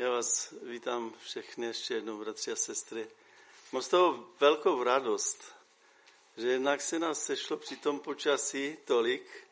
Já 0.00 0.10
vás 0.10 0.54
vítám 0.62 1.14
všechny 1.24 1.66
ještě 1.66 1.94
jednou, 1.94 2.18
bratři 2.18 2.52
a 2.52 2.56
sestry. 2.56 3.08
Mám 3.72 3.82
z 3.82 3.88
toho 3.88 4.28
velkou 4.40 4.82
radost, 4.82 5.44
že 6.36 6.48
jednak 6.48 6.80
se 6.80 6.98
nás 6.98 7.24
sešlo 7.24 7.56
při 7.56 7.76
tom 7.76 8.00
počasí 8.00 8.76
tolik 8.84 9.46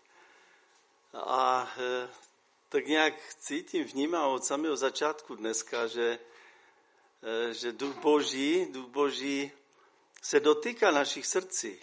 a 1.15 1.73
e, 1.79 2.09
tak 2.69 2.87
nějak 2.87 3.35
cítím, 3.35 3.85
vnímám 3.85 4.31
od 4.31 4.45
samého 4.45 4.77
začátku 4.77 5.35
dneska, 5.35 5.87
že, 5.87 6.19
e, 7.23 7.55
že 7.55 7.73
duch 7.73 7.97
boží, 7.97 8.67
duch 8.67 8.87
boží 8.87 9.53
se 10.23 10.41
dotýká 10.41 10.91
našich 10.91 11.27
srdcí. 11.27 11.79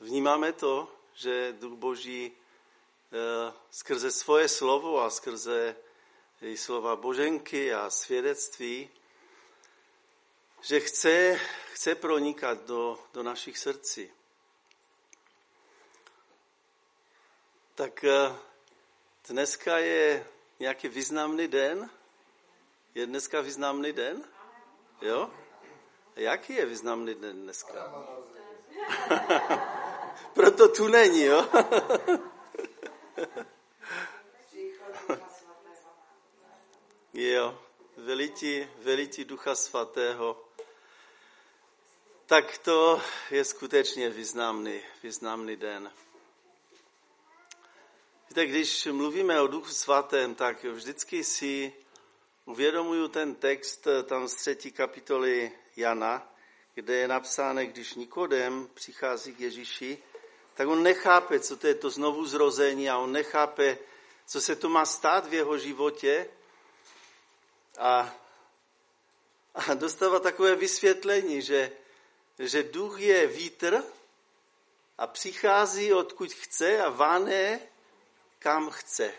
Vnímáme 0.00 0.52
to, 0.52 0.92
že 1.14 1.52
duch 1.60 1.78
boží 1.78 2.32
e, 2.32 2.32
skrze 3.70 4.10
svoje 4.10 4.48
slovo 4.48 5.02
a 5.02 5.10
skrze 5.10 5.76
její 6.46 6.56
slova 6.56 6.96
Boženky 6.96 7.74
a 7.74 7.90
svědectví, 7.90 8.90
že 10.60 10.80
chce, 10.80 11.40
chce 11.72 11.94
pronikat 11.94 12.66
do, 12.66 12.98
do 13.14 13.22
našich 13.22 13.58
srdcí. 13.58 14.12
Tak 17.74 18.04
eh, 18.04 18.36
dneska 19.28 19.78
je 19.78 20.26
nějaký 20.58 20.88
významný 20.88 21.48
den? 21.48 21.90
Je 22.94 23.06
dneska 23.06 23.40
významný 23.40 23.92
den? 23.92 24.24
Jo? 25.02 25.30
Jaký 26.16 26.54
je 26.54 26.66
významný 26.66 27.14
den 27.14 27.42
dneska? 27.42 28.04
Proto 30.34 30.68
tu 30.68 30.88
není, 30.88 31.22
jo? 31.22 31.48
Jo, 37.18 37.58
velití, 37.96 38.68
velití 38.78 39.24
Ducha 39.24 39.54
Svatého. 39.54 40.44
Tak 42.26 42.58
to 42.58 43.02
je 43.30 43.44
skutečně 43.44 44.10
významný, 44.10 44.80
významný 45.02 45.56
den. 45.56 45.92
Víte, 48.28 48.46
když 48.46 48.86
mluvíme 48.86 49.40
o 49.40 49.46
Duchu 49.46 49.68
Svatém, 49.68 50.34
tak 50.34 50.64
vždycky 50.64 51.24
si 51.24 51.72
uvědomuju 52.44 53.08
ten 53.08 53.34
text 53.34 53.86
tam 54.04 54.28
z 54.28 54.34
třetí 54.34 54.72
kapitoly 54.72 55.52
Jana, 55.76 56.32
kde 56.74 56.94
je 56.94 57.08
napsáno, 57.08 57.64
když 57.64 57.94
Nikodem 57.94 58.68
přichází 58.74 59.34
k 59.34 59.40
Ježíši, 59.40 59.98
tak 60.54 60.68
on 60.68 60.82
nechápe, 60.82 61.40
co 61.40 61.56
to 61.56 61.66
je 61.66 61.74
to 61.74 61.90
znovu 61.90 62.26
zrození 62.26 62.90
a 62.90 62.98
on 62.98 63.12
nechápe, 63.12 63.78
co 64.26 64.40
se 64.40 64.56
to 64.56 64.68
má 64.68 64.86
stát 64.86 65.26
v 65.26 65.34
jeho 65.34 65.58
životě 65.58 66.28
a, 67.78 68.14
a 69.54 69.74
dostává 69.74 70.20
takové 70.20 70.54
vysvětlení, 70.54 71.42
že, 71.42 71.72
že 72.38 72.62
duch 72.62 73.00
je 73.00 73.26
vítr 73.26 73.82
a 74.98 75.06
přichází 75.06 75.92
odkud 75.92 76.32
chce 76.32 76.80
a 76.80 76.88
váne 76.88 77.60
kam 78.38 78.70
chce. 78.70 79.12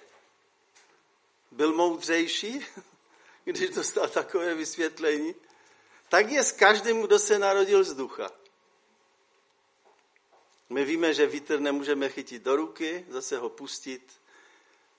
Byl 1.52 1.74
moudřejší, 1.74 2.66
když 3.44 3.70
dostal 3.70 4.08
takové 4.10 4.54
vysvětlení. 4.54 5.36
Tak 6.10 6.30
je 6.30 6.44
s 6.44 6.52
každým, 6.52 7.02
kdo 7.02 7.20
se 7.20 7.40
narodil 7.40 7.84
z 7.84 7.94
ducha. 7.94 8.32
My 10.70 10.86
víme, 10.86 11.14
že 11.14 11.28
vítr 11.28 11.60
nemůžeme 11.60 12.10
chytit 12.10 12.44
do 12.44 12.56
ruky, 12.56 13.06
zase 13.10 13.38
ho 13.38 13.50
pustit, 13.50 14.22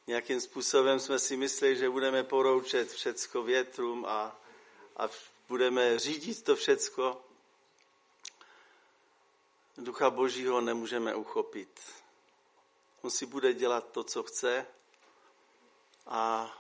nějakým 0.09 0.41
způsobem 0.41 1.01
jsme 1.01 1.19
si 1.19 1.37
mysleli, 1.37 1.77
že 1.77 1.91
budeme 1.91 2.25
poroučet 2.25 2.93
všecko 2.93 3.43
větrům 3.43 4.07
a, 4.07 4.41
a 4.97 5.09
budeme 5.49 5.99
řídit 5.99 6.43
to 6.43 6.57
všecko. 6.57 7.25
Ducha 9.77 10.11
Božího 10.11 10.61
nemůžeme 10.61 11.15
uchopit. 11.15 11.81
On 13.03 13.11
si 13.11 13.27
bude 13.27 13.55
dělat 13.55 13.91
to, 13.93 14.05
co 14.05 14.23
chce 14.23 14.67
a, 16.07 16.53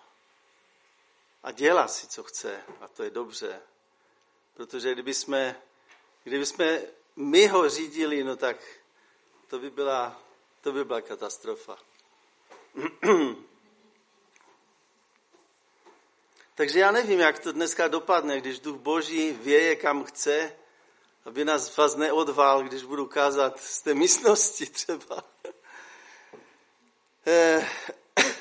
a 1.43 1.53
dělá 1.53 1.89
si, 1.89 2.07
co 2.07 2.23
chce. 2.23 2.63
A 2.81 2.89
to 2.89 3.03
je 3.03 3.11
dobře. 3.11 3.61
Protože 4.55 4.93
kdyby 4.93 5.15
jsme, 5.15 5.63
kdyby 6.25 6.47
jsme 6.47 6.83
my 7.17 7.47
ho 7.47 7.69
řídili, 7.69 8.25
no 8.25 8.37
tak 8.37 8.57
to 9.47 9.59
by 9.59 9.71
byla, 9.71 10.23
to 10.61 10.73
by 10.73 10.85
byla 10.85 11.01
katastrofa. 11.01 11.79
Takže 16.55 16.81
já 16.81 16.93
nevím, 16.93 17.21
jak 17.21 17.39
to 17.39 17.53
dneska 17.53 17.89
dopadne, 17.89 18.41
když 18.41 18.61
duch 18.61 18.77
boží 18.77 19.33
věje, 19.33 19.77
kam 19.77 20.05
chce, 20.05 20.57
aby 21.25 21.45
nás 21.45 21.77
vás 21.77 21.97
neodval, 21.97 22.63
když 22.63 22.83
budu 22.83 23.07
kázat 23.07 23.61
z 23.61 23.83
té 23.83 23.95
místnosti 23.95 24.67
třeba. 24.67 25.25
Eh. 27.27 27.69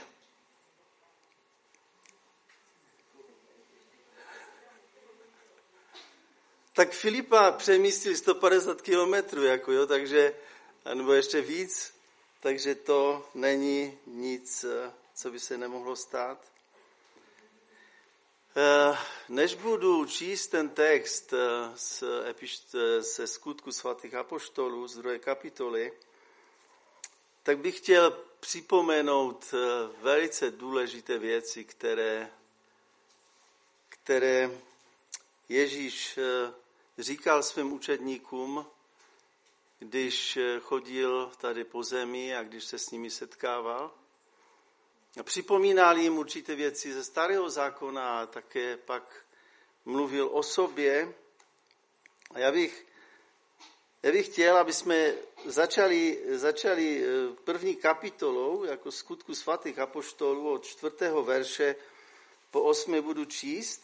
tak 6.74 6.92
Filipa 6.92 7.52
přemístil 7.52 8.16
150 8.16 8.82
kilometrů, 8.82 9.44
jako 9.44 9.72
jo, 9.72 9.86
takže, 9.86 10.34
nebo 10.94 11.14
ještě 11.14 11.42
víc, 11.42 11.97
takže 12.40 12.76
to 12.76 13.30
není 13.34 13.98
nic, 14.06 14.64
eh, 14.64 14.94
co 15.16 15.32
by 15.32 15.40
se 15.40 15.58
nemohlo 15.58 15.96
stát. 15.96 16.52
Eh, 18.56 18.98
než 19.30 19.54
budu 19.56 20.06
číst 20.06 20.48
ten 20.48 20.70
text 20.70 21.34
z 21.76 22.04
eh, 22.04 23.02
ze 23.02 23.28
skutku 23.28 23.72
svatých 23.72 24.16
apoštolů 24.16 24.88
z 24.88 24.98
druhé 24.98 25.20
kapitoly, 25.20 25.94
tak 27.44 27.58
bych 27.58 27.78
chtěl 27.78 28.24
připomenout 28.40 29.54
velice 30.02 30.52
důležité 30.52 31.18
věci, 31.18 31.64
které, 31.64 32.32
které 33.90 34.52
Ježíš 35.50 36.20
říkal 36.98 37.44
svým 37.44 37.74
učedníkům 37.74 38.66
když 39.80 40.38
eh, 40.38 40.60
chodil 40.60 41.32
tady 41.38 41.64
po 41.64 41.84
zemi 41.84 42.36
a 42.36 42.44
když 42.44 42.64
se 42.64 42.80
s 42.80 42.92
nimi 42.92 43.10
setkával. 43.10 43.92
A 45.20 45.24
připomínal 45.24 45.98
jim 45.98 46.18
určité 46.18 46.56
věci 46.56 46.94
ze 46.94 47.04
starého 47.04 47.50
zákona 47.50 48.22
a 48.22 48.26
také 48.26 48.78
pak 48.78 49.26
mluvil 49.86 50.30
o 50.34 50.44
sobě. 50.44 51.14
A 52.32 52.40
já 52.40 52.52
bych, 52.52 52.88
já 54.04 54.12
bych 54.12 54.26
chtěl, 54.26 54.58
aby 54.58 54.74
jsme 54.74 55.14
začali, 55.46 56.22
začali 56.38 57.04
eh, 57.04 57.36
první 57.44 57.76
kapitolou, 57.76 58.64
jako 58.64 58.92
skutku 58.92 59.36
svatých 59.36 59.80
apoštolů 59.80 60.52
od 60.52 60.66
čtvrtého 60.66 61.24
verše 61.24 61.76
po 62.52 62.62
osmi 62.62 63.02
budu 63.02 63.26
číst. 63.26 63.84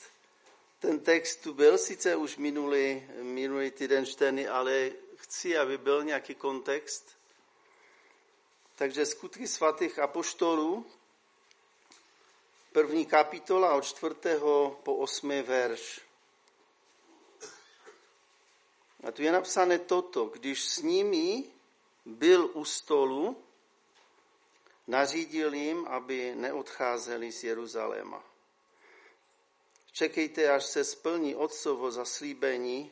Ten 0.79 0.99
text 0.99 1.35
tu 1.35 1.53
byl 1.53 1.77
sice 1.77 2.15
už 2.15 2.37
minulý, 2.37 3.03
minulý 3.21 3.71
týden 3.71 4.05
čtený, 4.05 4.47
ale 4.47 4.91
chci, 5.23 5.57
aby 5.57 5.77
byl 5.77 6.03
nějaký 6.03 6.35
kontext. 6.35 7.17
Takže 8.75 9.05
skutky 9.05 9.47
svatých 9.47 9.99
apoštolů, 9.99 10.85
první 12.71 13.05
kapitola 13.05 13.73
od 13.73 13.85
čtvrtého 13.85 14.79
po 14.83 14.95
osmý 14.95 15.41
verš. 15.41 16.01
A 19.03 19.11
tu 19.11 19.21
je 19.21 19.31
napsané 19.31 19.79
toto, 19.79 20.25
když 20.25 20.63
s 20.63 20.77
nimi 20.77 21.43
byl 22.05 22.51
u 22.53 22.65
stolu, 22.65 23.43
nařídil 24.87 25.53
jim, 25.53 25.87
aby 25.87 26.35
neodcházeli 26.35 27.31
z 27.31 27.43
Jeruzaléma. 27.43 28.23
Čekejte, 29.91 30.49
až 30.49 30.65
se 30.65 30.83
splní 30.83 31.35
otcovo 31.35 31.91
zaslíbení, 31.91 32.91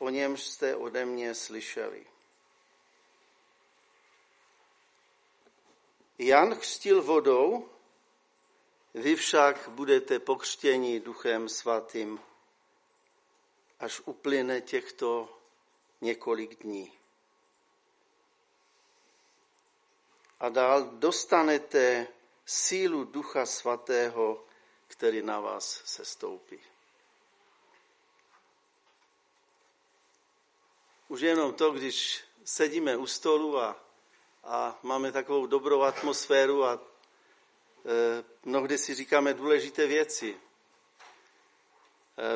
o 0.00 0.08
němž 0.08 0.42
jste 0.42 0.76
ode 0.76 1.04
mě 1.04 1.34
slyšeli. 1.34 2.06
Jan 6.18 6.54
chřtil 6.54 7.02
vodou, 7.02 7.68
vy 8.94 9.16
však 9.16 9.68
budete 9.68 10.18
pokřtěni 10.18 11.00
duchem 11.00 11.48
svatým, 11.48 12.20
až 13.80 14.00
uplyne 14.04 14.60
těchto 14.60 15.38
několik 16.00 16.62
dní. 16.62 16.92
A 20.40 20.48
dál 20.48 20.84
dostanete 20.84 22.08
sílu 22.46 23.04
ducha 23.04 23.46
svatého, 23.46 24.44
který 24.86 25.22
na 25.22 25.40
vás 25.40 25.82
se 25.84 26.04
stoupí. 26.04 26.69
Už 31.10 31.20
jenom 31.20 31.52
to, 31.52 31.70
když 31.70 32.20
sedíme 32.44 32.96
u 32.96 33.06
stolu 33.06 33.58
a, 33.58 33.84
a 34.44 34.78
máme 34.82 35.12
takovou 35.12 35.46
dobrou 35.46 35.82
atmosféru 35.82 36.64
a 36.64 36.80
mnohdy 38.44 38.78
si 38.78 38.94
říkáme 38.94 39.34
důležité 39.34 39.86
věci. 39.86 40.36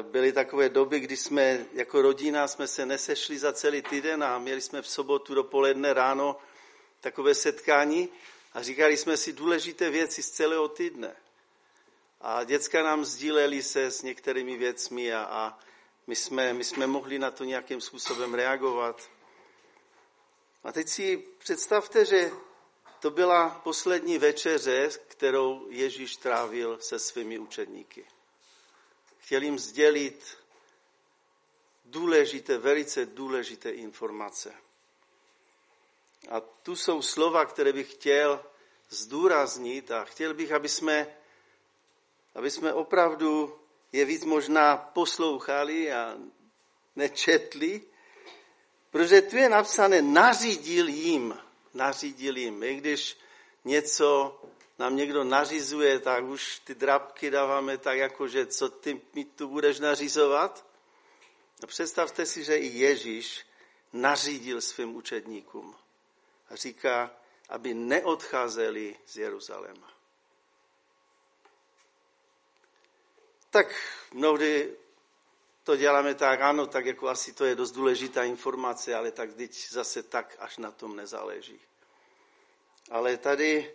Byly 0.03 0.32
takové 0.32 0.69
doby, 0.69 1.00
kdy 1.00 1.17
jsme 1.17 1.67
jako 1.73 2.03
rodina 2.03 2.49
jsme 2.49 2.67
se 2.67 2.87
nesešli 2.87 3.38
za 3.38 3.53
celý 3.53 3.82
týden 3.82 4.25
a 4.25 4.38
měli 4.38 4.61
jsme 4.61 4.82
v 4.82 4.88
sobotu 4.88 5.35
dopoledne 5.35 5.94
ráno 5.94 6.37
takové 7.00 7.35
setkání 7.35 8.09
a 8.53 8.62
říkali 8.62 8.97
jsme 8.97 9.17
si 9.17 9.32
důležité 9.32 9.91
věci 9.91 10.23
z 10.23 10.31
celého 10.31 10.69
týdne. 10.69 11.17
A 12.21 12.44
děcka 12.44 12.82
nám 12.82 13.05
sdíleli 13.05 13.62
se 13.62 13.91
s 13.91 14.03
některými 14.03 14.56
věcmi 14.56 15.15
a, 15.15 15.23
a 15.23 15.59
my, 16.06 16.17
jsme, 16.17 16.53
my 16.53 16.65
jsme 16.65 16.87
mohli 16.87 17.19
na 17.19 17.31
to 17.31 17.45
nějakým 17.45 17.81
způsobem 17.81 18.35
reagovat. 18.35 19.11
A 20.65 20.73
teď 20.73 20.89
si 20.89 21.17
představte, 21.39 22.05
že 22.05 22.31
to 23.01 23.11
byla 23.11 23.61
poslední 23.65 24.19
večeře, 24.19 24.89
kterou 25.09 25.67
Ježíš 25.71 26.17
trávil 26.17 26.79
se 26.81 26.99
svými 26.99 27.39
učedníky. 27.39 28.06
Chtěl 29.19 29.43
jim 29.43 29.59
sdělit 29.59 30.39
důležité, 31.85 32.59
velice 32.59 33.07
důležité 33.07 33.71
informace. 33.71 34.55
A 36.31 36.41
tu 36.41 36.77
jsou 36.77 37.03
slova, 37.03 37.45
které 37.45 37.73
bych 37.73 37.93
chtěl 37.93 38.45
zdůraznit 38.89 39.91
a 39.91 40.05
chtěl 40.05 40.35
bych, 40.35 40.53
aby 40.53 40.69
jsme, 40.69 41.17
aby 42.35 42.50
jsme 42.50 42.73
opravdu 42.73 43.61
je 43.94 44.05
víc 44.05 44.25
možná 44.25 44.76
poslouchali 44.76 45.93
a 45.93 46.19
nečetli, 46.96 47.82
protože 48.91 49.23
tu 49.23 49.37
je 49.37 49.49
napsané, 49.49 50.02
nařídil 50.02 50.88
jim, 50.88 51.38
nařídil 51.75 52.37
jim. 52.37 52.62
I 52.62 52.75
když 52.75 53.17
něco 53.64 54.41
nám 54.79 54.96
někdo 54.96 55.25
nařizuje, 55.25 55.99
tak 55.99 56.25
už 56.25 56.58
ty 56.58 56.75
drabky 56.75 57.31
dáváme 57.31 57.79
tak, 57.79 57.99
jako 57.99 58.29
že 58.29 58.46
co 58.46 58.69
ty 58.69 59.00
mi 59.14 59.25
tu 59.25 59.49
budeš 59.49 59.81
nařizovat. 59.81 60.67
A 61.62 61.67
představte 61.67 62.26
si, 62.26 62.44
že 62.44 62.56
i 62.56 62.67
Ježíš 62.67 63.47
nařídil 63.93 64.61
svým 64.61 64.97
učedníkům. 64.97 65.75
A 66.50 66.56
říká, 66.56 67.11
aby 67.49 67.75
neodcházeli 67.75 68.97
z 69.06 69.17
Jeruzaléma. 69.17 69.94
Tak 73.55 73.75
mnohdy 74.12 74.77
to 75.65 75.77
děláme 75.77 76.15
tak, 76.15 76.41
ano, 76.41 76.67
tak 76.67 76.87
jako 76.87 77.09
asi 77.09 77.33
to 77.33 77.45
je 77.45 77.55
dost 77.55 77.71
důležitá 77.71 78.25
informace, 78.25 78.95
ale 78.95 79.11
tak 79.11 79.35
teď 79.35 79.69
zase 79.71 80.03
tak 80.03 80.37
až 80.39 80.59
na 80.59 80.71
tom 80.71 80.97
nezáleží. 80.97 81.61
Ale 82.91 83.17
tady 83.17 83.75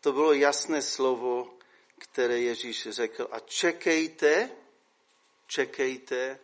to 0.00 0.12
bylo 0.12 0.32
jasné 0.32 0.82
slovo, 0.82 1.54
které 1.98 2.38
Ježíš 2.38 2.88
řekl. 2.90 3.28
A 3.30 3.40
čekejte, 3.40 4.50
čekejte, 5.46 6.38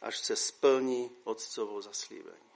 až 0.00 0.18
se 0.18 0.36
splní 0.36 1.16
otcovo 1.24 1.82
zaslíbení. 1.82 2.50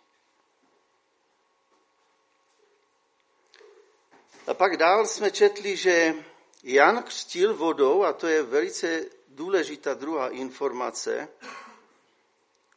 A 4.47 4.55
pak 4.55 4.76
dál 4.76 5.06
jsme 5.06 5.31
četli, 5.31 5.76
že 5.76 6.14
Jan 6.62 7.03
křtil 7.03 7.55
vodou, 7.55 8.03
a 8.03 8.12
to 8.12 8.26
je 8.26 8.43
velice 8.43 9.18
důležitá 9.38 9.94
druhá 9.94 10.29
informace, 10.29 11.29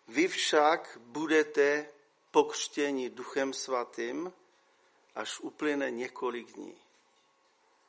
vy 0.08 0.28
však 0.28 0.98
budete 1.02 1.90
pokřtěni 2.32 3.10
duchem 3.10 3.54
svatým, 3.54 4.34
až 5.16 5.40
uplyne 5.40 5.92
několik 5.92 6.54
dní. 6.54 6.78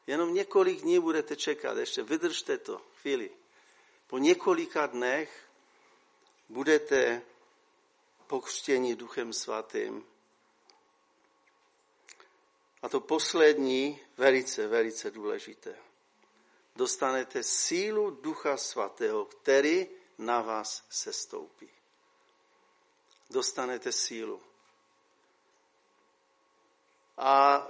Jenom 0.06 0.34
několik 0.34 0.80
dní 0.80 1.00
budete 1.00 1.36
čekat, 1.36 1.76
ještě 1.76 2.02
vydržte 2.02 2.58
to 2.58 2.82
chvíli. 3.00 3.30
Po 4.06 4.18
několika 4.18 4.86
dnech 4.86 5.48
budete 6.48 7.22
pokřtěni 8.26 8.96
duchem 8.96 9.32
svatým 9.32 10.04
a 12.82 12.88
to 12.88 13.00
poslední, 13.00 14.00
velice, 14.16 14.68
velice 14.68 15.10
důležité. 15.10 15.91
Dostanete 16.76 17.42
sílu 17.42 18.10
Ducha 18.10 18.56
Svatého, 18.56 19.24
který 19.24 19.88
na 20.18 20.40
vás 20.40 20.84
se 20.90 21.12
stoupí. 21.12 21.68
Dostanete 23.30 23.92
sílu. 23.92 24.42
A 27.16 27.66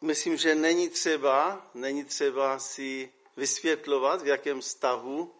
myslím, 0.00 0.36
že 0.36 0.54
není 0.54 0.88
třeba, 0.88 1.66
není 1.74 2.04
třeba 2.04 2.58
si 2.58 3.12
vysvětlovat, 3.36 4.22
v 4.22 4.26
jakém 4.26 4.62
stavu 4.62 5.34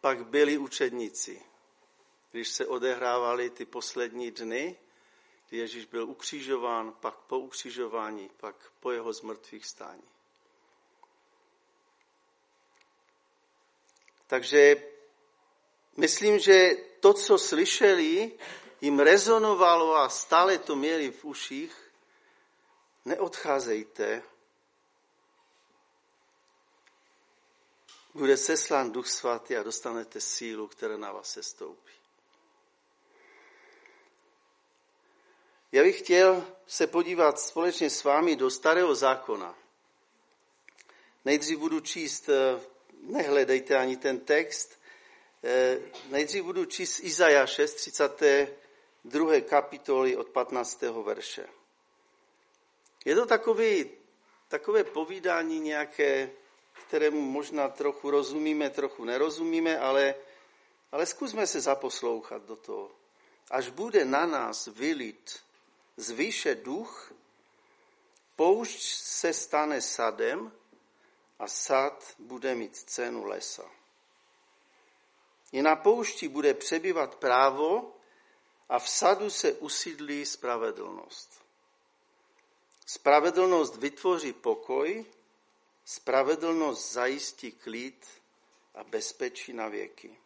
pak 0.00 0.26
byli 0.26 0.58
učedníci, 0.58 1.42
když 2.30 2.48
se 2.48 2.66
odehrávaly 2.66 3.50
ty 3.50 3.64
poslední 3.64 4.30
dny 4.30 4.76
kdy 5.48 5.58
Ježíš 5.58 5.84
byl 5.84 6.04
ukřižován, 6.04 6.92
pak 6.92 7.16
po 7.16 7.38
ukřižování, 7.38 8.30
pak 8.36 8.72
po 8.80 8.90
jeho 8.90 9.12
zmrtvých 9.12 9.66
stání. 9.66 10.02
Takže 14.28 14.76
myslím, 15.96 16.38
že 16.38 16.76
to, 17.00 17.12
co 17.12 17.38
slyšeli, 17.38 18.32
jim 18.80 19.00
rezonovalo 19.00 19.96
a 19.96 20.08
stále 20.08 20.58
to 20.58 20.76
měli 20.76 21.10
v 21.10 21.24
uších. 21.24 21.92
Neodcházejte. 23.04 24.22
Bude 28.14 28.36
seslán 28.36 28.92
Duch 28.92 29.08
Svatý 29.08 29.56
a 29.56 29.62
dostanete 29.62 30.20
sílu, 30.20 30.68
která 30.68 30.96
na 30.96 31.12
vás 31.12 31.30
se 31.32 31.42
stoupí. 31.42 31.92
Já 35.72 35.82
bych 35.82 35.98
chtěl 35.98 36.46
se 36.66 36.86
podívat 36.86 37.40
společně 37.40 37.90
s 37.90 38.04
vámi 38.04 38.36
do 38.36 38.50
starého 38.50 38.94
zákona. 38.94 39.54
Nejdřív 41.24 41.58
budu 41.58 41.80
číst, 41.80 42.28
eh, 42.28 42.60
nehledejte 43.02 43.76
ani 43.76 43.96
ten 43.96 44.20
text, 44.20 44.80
eh, 45.44 45.78
nejdřív 46.10 46.44
budu 46.44 46.64
číst 46.64 47.00
Izajáše 47.00 47.68
z 47.68 47.74
32. 47.74 49.40
kapitoly 49.40 50.16
od 50.16 50.28
15. 50.28 51.02
verše. 51.02 51.48
Je 53.04 53.14
to 53.14 53.26
takový, 53.26 53.90
takové 54.48 54.84
povídání 54.84 55.60
nějaké, 55.60 56.30
kterému 56.86 57.20
možná 57.20 57.68
trochu 57.68 58.10
rozumíme, 58.10 58.70
trochu 58.70 59.04
nerozumíme, 59.04 59.78
ale, 59.78 60.14
ale 60.92 61.06
zkusme 61.06 61.46
se 61.46 61.60
zaposlouchat 61.60 62.42
do 62.42 62.56
toho. 62.56 62.90
Až 63.50 63.68
bude 63.68 64.04
na 64.04 64.26
nás 64.26 64.66
vylit 64.66 65.40
zvýše 65.96 66.54
duch, 66.54 67.12
poušť 68.36 68.80
se 68.92 69.32
stane 69.32 69.80
sadem 69.80 70.52
a 71.38 71.48
sad 71.48 72.14
bude 72.18 72.54
mít 72.54 72.76
cenu 72.76 73.24
lesa. 73.24 73.70
I 75.52 75.62
na 75.62 75.76
poušti 75.76 76.28
bude 76.28 76.54
přebývat 76.54 77.14
právo 77.14 77.96
a 78.68 78.78
v 78.78 78.88
sadu 78.88 79.30
se 79.30 79.52
usídlí 79.52 80.26
spravedlnost. 80.26 81.42
Spravedlnost 82.86 83.76
vytvoří 83.76 84.32
pokoj, 84.32 85.06
spravedlnost 85.84 86.92
zajistí 86.92 87.52
klid 87.52 88.06
a 88.74 88.84
bezpečí 88.84 89.52
na 89.52 89.68
věky. 89.68 90.16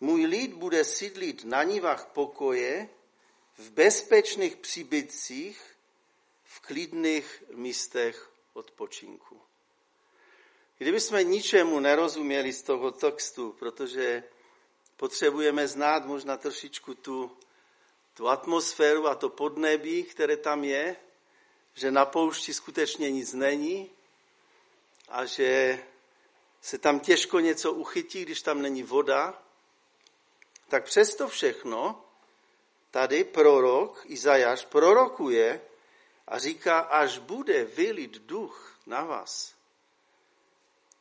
Můj 0.00 0.26
lid 0.26 0.52
bude 0.52 0.84
sídlit 0.84 1.44
na 1.44 1.62
nivách 1.62 2.06
pokoje, 2.06 2.88
v 3.58 3.70
bezpečných 3.70 4.56
příbytcích, 4.56 5.76
v 6.44 6.60
klidných 6.60 7.44
místech 7.54 8.32
odpočinku. 8.52 9.40
Kdybychom 10.82 11.18
ničemu 11.18 11.80
nerozuměli 11.80 12.52
z 12.52 12.62
toho 12.62 12.90
textu, 12.90 13.54
protože 13.58 14.24
potřebujeme 14.96 15.68
znát 15.68 16.06
možná 16.06 16.36
trošičku 16.36 16.94
tu, 16.94 17.30
tu 18.14 18.28
atmosféru 18.28 19.06
a 19.06 19.14
to 19.14 19.28
podnebí, 19.28 20.02
které 20.02 20.36
tam 20.36 20.64
je, 20.64 20.96
že 21.74 21.90
na 21.90 22.06
poušti 22.06 22.54
skutečně 22.54 23.10
nic 23.10 23.32
není 23.32 23.90
a 25.08 25.24
že 25.24 25.78
se 26.60 26.78
tam 26.78 27.00
těžko 27.00 27.40
něco 27.40 27.72
uchytí, 27.72 28.22
když 28.22 28.42
tam 28.42 28.62
není 28.62 28.82
voda, 28.82 29.42
tak 30.68 30.84
přesto 30.84 31.28
všechno 31.28 32.04
tady 32.90 33.24
prorok 33.24 34.02
Izajáš 34.06 34.64
prorokuje 34.64 35.60
a 36.26 36.38
říká, 36.38 36.78
až 36.78 37.18
bude 37.18 37.64
vylit 37.64 38.18
duch 38.18 38.78
na 38.86 39.04
vás, 39.04 39.61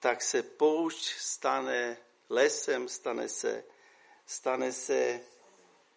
tak 0.01 0.21
se 0.21 0.43
poušť 0.43 1.13
stane 1.17 1.97
lesem, 2.29 2.89
stane 2.89 3.29
se, 3.29 3.63
stane 4.25 4.73
se 4.73 5.21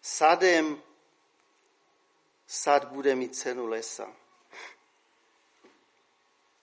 sadem, 0.01 0.83
sad 2.47 2.85
bude 2.85 3.15
mít 3.15 3.35
cenu 3.35 3.65
lesa. 3.65 4.13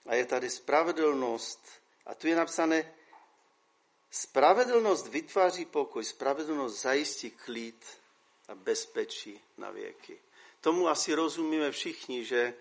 A 0.07 0.15
je 0.15 0.27
tady 0.27 0.51
spravedlnost. 0.51 1.67
A 2.07 2.15
tu 2.15 2.27
je 2.27 2.37
napsané, 2.37 2.95
spravedlnost 4.11 5.07
vytváří 5.07 5.65
pokoj, 5.65 6.05
spravedlnost 6.05 6.83
zajistí 6.83 7.31
klid 7.31 7.87
a 8.49 8.55
bezpečí 8.55 9.41
na 9.57 9.71
věky. 9.71 10.21
Tomu 10.61 10.89
asi 10.89 11.15
rozumíme 11.15 11.71
všichni, 11.71 12.25
že, 12.25 12.55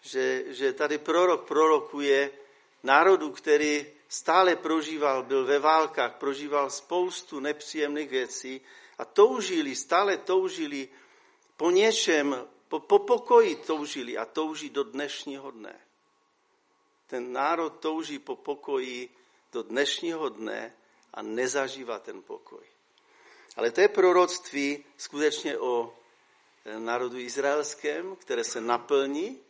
že, 0.00 0.54
že 0.54 0.72
tady 0.72 0.98
prorok 0.98 1.48
prorokuje 1.48 2.30
národu, 2.82 3.30
který 3.30 3.97
stále 4.08 4.56
prožíval, 4.56 5.22
byl 5.22 5.44
ve 5.44 5.58
válkách, 5.58 6.14
prožíval 6.14 6.70
spoustu 6.70 7.40
nepříjemných 7.40 8.10
věcí 8.10 8.60
a 8.98 9.04
toužili, 9.04 9.76
stále 9.76 10.16
toužili 10.16 10.88
po 11.56 11.70
něčem, 11.70 12.48
po, 12.68 12.80
po 12.80 12.98
pokoji 12.98 13.56
toužili 13.56 14.18
a 14.18 14.24
touží 14.24 14.70
do 14.70 14.84
dnešního 14.84 15.50
dne. 15.50 15.80
Ten 17.06 17.32
národ 17.32 17.70
touží 17.70 18.18
po 18.18 18.36
pokoji 18.36 19.08
do 19.52 19.62
dnešního 19.62 20.28
dne 20.28 20.74
a 21.14 21.22
nezažívá 21.22 21.98
ten 21.98 22.22
pokoj. 22.22 22.64
Ale 23.56 23.70
to 23.70 23.80
je 23.80 23.88
proroctví 23.88 24.84
skutečně 24.96 25.58
o 25.58 25.94
eh, 26.64 26.78
národu 26.78 27.18
izraelském, 27.18 28.16
které 28.16 28.44
se 28.44 28.60
naplní, 28.60 29.40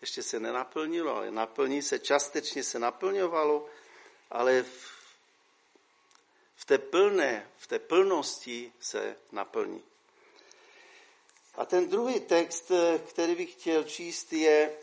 ještě 0.00 0.22
se 0.22 0.40
nenaplnilo, 0.40 1.16
ale 1.16 1.30
naplní 1.30 1.82
se, 1.82 1.98
částečně 1.98 2.62
se 2.62 2.78
naplňovalo, 2.78 3.66
ale 4.30 4.62
v, 4.62 4.94
v 6.56 6.64
té 6.64 6.78
plné, 6.78 7.50
v 7.56 7.66
té 7.66 7.78
plnosti 7.78 8.72
se 8.80 9.16
naplní. 9.32 9.84
A 11.54 11.64
ten 11.64 11.88
druhý 11.88 12.20
text, 12.20 12.72
který 13.08 13.34
bych 13.34 13.52
chtěl 13.52 13.84
číst, 13.84 14.32
je 14.32 14.78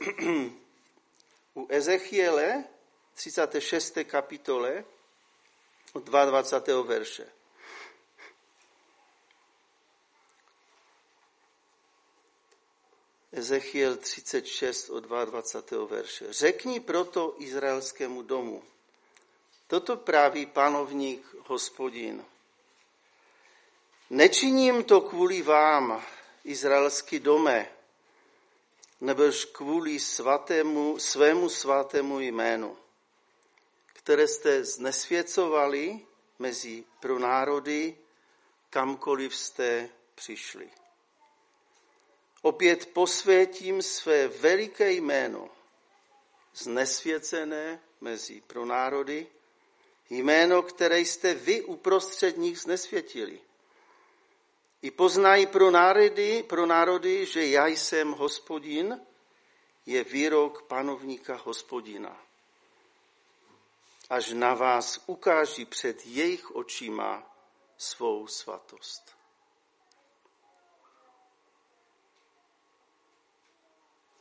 u 1.55 1.67
Ezechiele, 1.69 2.63
36. 3.13 3.97
kapitole, 4.03 4.85
od 5.93 6.03
22. 6.03 6.81
verše. 6.81 7.27
Ezechiel 13.31 13.97
36 13.97 14.89
od 14.89 15.03
22. 15.03 15.85
verše. 15.85 16.33
Řekni 16.33 16.79
proto 16.79 17.35
izraelskému 17.39 18.21
domu. 18.21 18.63
Toto 19.71 19.97
praví 19.97 20.45
panovník 20.45 21.35
hospodin. 21.47 22.25
Nečiním 24.09 24.83
to 24.83 25.01
kvůli 25.01 25.41
vám, 25.41 26.03
izraelský 26.43 27.19
dome, 27.19 27.71
nebož 29.01 29.45
kvůli 29.45 29.99
svatému, 29.99 30.99
svému 30.99 31.49
svatému 31.49 32.19
jménu, 32.19 32.77
které 33.93 34.27
jste 34.27 34.63
znesvěcovali 34.63 35.99
mezi 36.39 36.83
pro 36.99 37.19
národy, 37.19 37.97
kamkoliv 38.69 39.35
jste 39.35 39.89
přišli. 40.15 40.69
Opět 42.41 42.85
posvětím 42.85 43.81
své 43.81 44.27
veliké 44.27 44.91
jméno, 44.91 45.49
znesvěcené 46.55 47.79
mezi 48.01 48.41
pro 48.47 48.65
národy, 48.65 49.27
jméno, 50.11 50.63
které 50.63 50.99
jste 50.99 51.33
vy 51.33 51.61
uprostřed 51.61 52.37
nich 52.37 52.59
znesvětili. 52.59 53.41
I 54.81 54.91
poznají 54.91 55.45
pro 55.45 55.71
národy, 55.71 56.43
pro 56.43 56.65
národy, 56.65 57.25
že 57.25 57.45
já 57.45 57.67
jsem 57.67 58.11
hospodin, 58.11 59.01
je 59.85 60.03
výrok 60.03 60.61
panovníka 60.61 61.35
hospodina. 61.35 62.21
Až 64.09 64.31
na 64.31 64.53
vás 64.53 65.03
ukáží 65.05 65.65
před 65.65 66.05
jejich 66.05 66.55
očima 66.55 67.35
svou 67.77 68.27
svatost. 68.27 69.15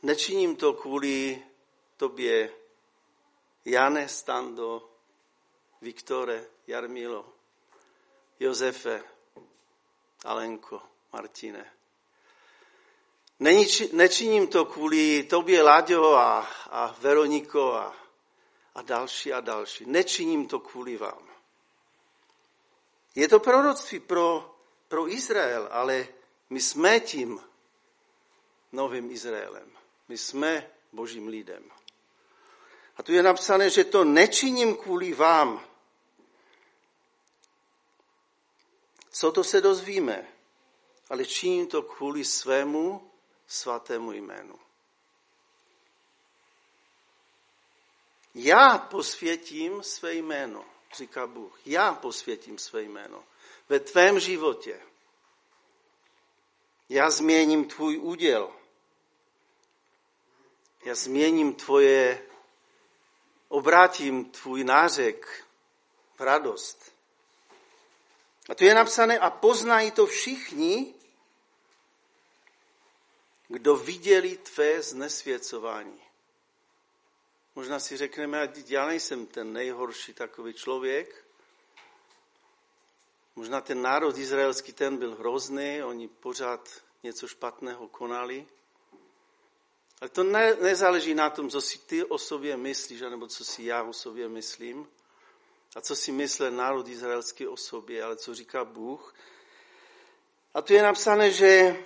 Nečiním 0.03 0.55
to 0.55 0.73
kvůli 0.73 1.43
tobě, 1.97 2.53
Jane 3.65 4.07
Stando, 4.07 4.90
Viktore, 5.81 6.45
Jarmilo, 6.67 7.33
Josefe, 8.39 9.03
Alenko, 10.25 10.81
Martine. 11.13 11.71
Nečiním 13.91 14.47
to 14.47 14.65
kvůli 14.65 15.23
tobě, 15.23 15.63
Láďo 15.63 16.13
a, 16.13 16.39
a 16.69 16.95
Veroniko 16.99 17.73
a, 17.73 17.95
a 18.75 18.81
další 18.81 19.33
a 19.33 19.41
další. 19.41 19.85
Nečiním 19.85 20.47
to 20.47 20.59
kvůli 20.59 20.97
vám. 20.97 21.27
Je 23.15 23.27
to 23.27 23.39
proroctví 23.39 23.99
pro, 23.99 24.55
pro 24.87 25.09
Izrael, 25.09 25.67
ale 25.71 26.07
my 26.49 26.61
jsme 26.61 26.99
tím 26.99 27.41
novým 28.71 29.11
Izraelem. 29.11 29.71
My 30.07 30.17
jsme 30.17 30.69
božím 30.91 31.27
lidem. 31.27 31.63
A 32.97 33.03
tu 33.03 33.13
je 33.13 33.23
napsané, 33.23 33.69
že 33.69 33.83
to 33.83 34.03
nečiním 34.03 34.75
kvůli 34.75 35.13
vám. 35.13 35.70
Co 39.11 39.31
to 39.31 39.43
se 39.43 39.61
dozvíme? 39.61 40.27
Ale 41.09 41.25
činím 41.25 41.67
to 41.67 41.81
kvůli 41.81 42.25
svému 42.25 43.11
svatému 43.47 44.11
jménu. 44.11 44.59
Já 48.35 48.77
posvětím 48.77 49.83
své 49.83 50.13
jméno, 50.13 50.65
říká 50.95 51.27
Bůh. 51.27 51.67
Já 51.67 51.93
posvětím 51.93 52.57
své 52.57 52.83
jméno 52.83 53.23
ve 53.69 53.79
tvém 53.79 54.19
životě. 54.19 54.81
Já 56.89 57.11
změním 57.11 57.65
tvůj 57.65 57.97
úděl. 57.97 58.51
Já 60.85 60.95
změním 60.95 61.53
tvoje, 61.53 62.25
obrátím 63.47 64.25
tvůj 64.25 64.63
nářek 64.63 65.45
v 66.15 66.21
radost. 66.21 66.90
A 68.51 68.55
tu 68.55 68.63
je 68.63 68.73
napsané, 68.75 69.19
a 69.19 69.29
poznají 69.29 69.91
to 69.91 70.05
všichni, 70.05 70.93
kdo 73.47 73.75
viděli 73.75 74.37
tvé 74.37 74.81
znesvěcování. 74.81 76.01
Možná 77.55 77.79
si 77.79 77.97
řekneme, 77.97 78.53
já 78.67 78.85
nejsem 78.85 79.25
ten 79.25 79.53
nejhorší 79.53 80.13
takový 80.13 80.53
člověk. 80.53 81.25
Možná 83.35 83.61
ten 83.61 83.81
národ 83.81 84.17
izraelský, 84.17 84.73
ten 84.73 84.97
byl 84.97 85.15
hrozný, 85.15 85.83
oni 85.83 86.07
pořád 86.07 86.69
něco 87.03 87.27
špatného 87.27 87.87
konali. 87.87 88.47
Ale 90.01 90.09
to 90.09 90.23
ne, 90.23 90.55
nezáleží 90.55 91.13
na 91.13 91.29
tom, 91.29 91.49
co 91.49 91.61
si 91.61 91.77
ty 91.77 92.03
o 92.03 92.17
sobě 92.17 92.57
myslíš, 92.57 93.01
nebo 93.01 93.27
co 93.27 93.45
si 93.45 93.63
já 93.63 93.83
o 93.83 93.93
sobě 93.93 94.29
myslím. 94.29 94.87
A 95.75 95.81
co 95.81 95.95
si 95.95 96.11
myslel 96.11 96.51
národ 96.51 96.87
izraelský 96.87 97.47
o 97.47 97.57
sobě, 97.57 98.03
ale 98.03 98.15
co 98.15 98.35
říká 98.35 98.65
Bůh. 98.65 99.15
A 100.53 100.61
tu 100.61 100.73
je 100.73 100.83
napsané, 100.83 101.31
že 101.31 101.83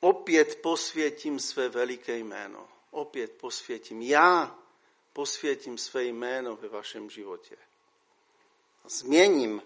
opět 0.00 0.62
posvětím 0.62 1.38
své 1.38 1.68
veliké 1.68 2.18
jméno. 2.18 2.68
Opět 2.90 3.32
posvětím. 3.32 4.02
Já 4.02 4.58
posvětím 5.12 5.78
své 5.78 6.04
jméno 6.04 6.56
ve 6.56 6.68
vašem 6.68 7.10
životě. 7.10 7.56
Změním. 8.84 9.62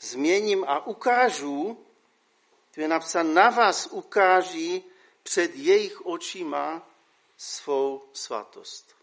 Změním 0.00 0.64
a 0.64 0.86
ukážu, 0.86 1.86
tu 2.74 2.80
je 2.80 2.88
napsáno, 2.88 3.34
na 3.34 3.50
vás 3.50 3.86
ukáží 3.86 4.84
před 5.22 5.54
jejich 5.54 6.06
očima 6.06 6.90
svou 7.36 8.08
svatost. 8.12 8.93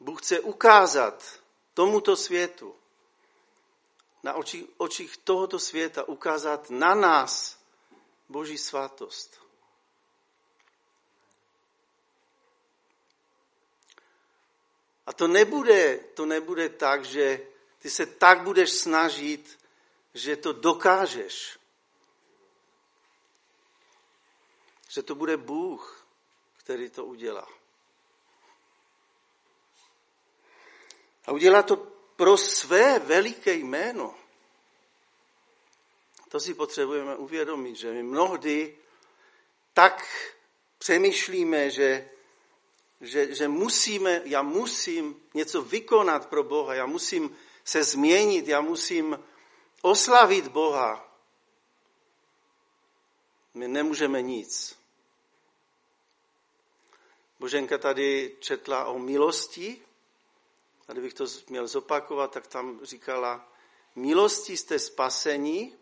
Bůh 0.00 0.22
chce 0.22 0.40
ukázat 0.40 1.40
tomuto 1.74 2.16
světu, 2.16 2.74
na 4.22 4.34
oči, 4.34 4.68
očích 4.76 5.16
tohoto 5.16 5.58
světa, 5.58 6.08
ukázat 6.08 6.70
na 6.70 6.94
nás 6.94 7.58
Boží 8.28 8.58
svatost. 8.58 9.40
A 15.06 15.12
to 15.12 15.28
nebude, 15.28 15.98
to 15.98 16.26
nebude 16.26 16.68
tak, 16.68 17.04
že 17.04 17.46
ty 17.78 17.90
se 17.90 18.06
tak 18.06 18.42
budeš 18.42 18.72
snažit, 18.72 19.58
že 20.14 20.36
to 20.36 20.52
dokážeš. 20.52 21.58
Že 24.88 25.02
to 25.02 25.14
bude 25.14 25.36
Bůh, 25.36 26.06
který 26.56 26.90
to 26.90 27.04
udělá. 27.04 27.55
A 31.26 31.32
udělá 31.32 31.62
to 31.62 31.76
pro 32.16 32.36
své 32.36 32.98
veliké 32.98 33.54
jméno. 33.54 34.14
To 36.28 36.40
si 36.40 36.54
potřebujeme 36.54 37.16
uvědomit, 37.16 37.76
že 37.76 37.92
my 37.92 38.02
mnohdy 38.02 38.78
tak 39.72 40.06
přemýšlíme, 40.78 41.70
že 41.70 42.08
že, 43.00 43.34
že 43.34 43.48
musíme, 43.48 44.22
já 44.24 44.42
musím 44.42 45.22
něco 45.34 45.62
vykonat 45.62 46.28
pro 46.28 46.42
Boha, 46.42 46.74
já 46.74 46.86
musím 46.86 47.36
se 47.64 47.84
změnit, 47.84 48.48
já 48.48 48.60
musím 48.60 49.24
oslavit 49.82 50.48
Boha. 50.48 51.12
My 53.54 53.68
nemůžeme 53.68 54.22
nic. 54.22 54.78
Boženka 57.38 57.78
tady 57.78 58.36
četla 58.40 58.84
o 58.84 58.98
milosti, 58.98 59.82
a 60.88 60.92
kdybych 60.92 61.14
to 61.14 61.26
měl 61.48 61.66
zopakovat, 61.66 62.32
tak 62.32 62.46
tam 62.46 62.84
říkala, 62.84 63.52
milostí 63.94 64.56
jste 64.56 64.78
spasení, 64.78 65.76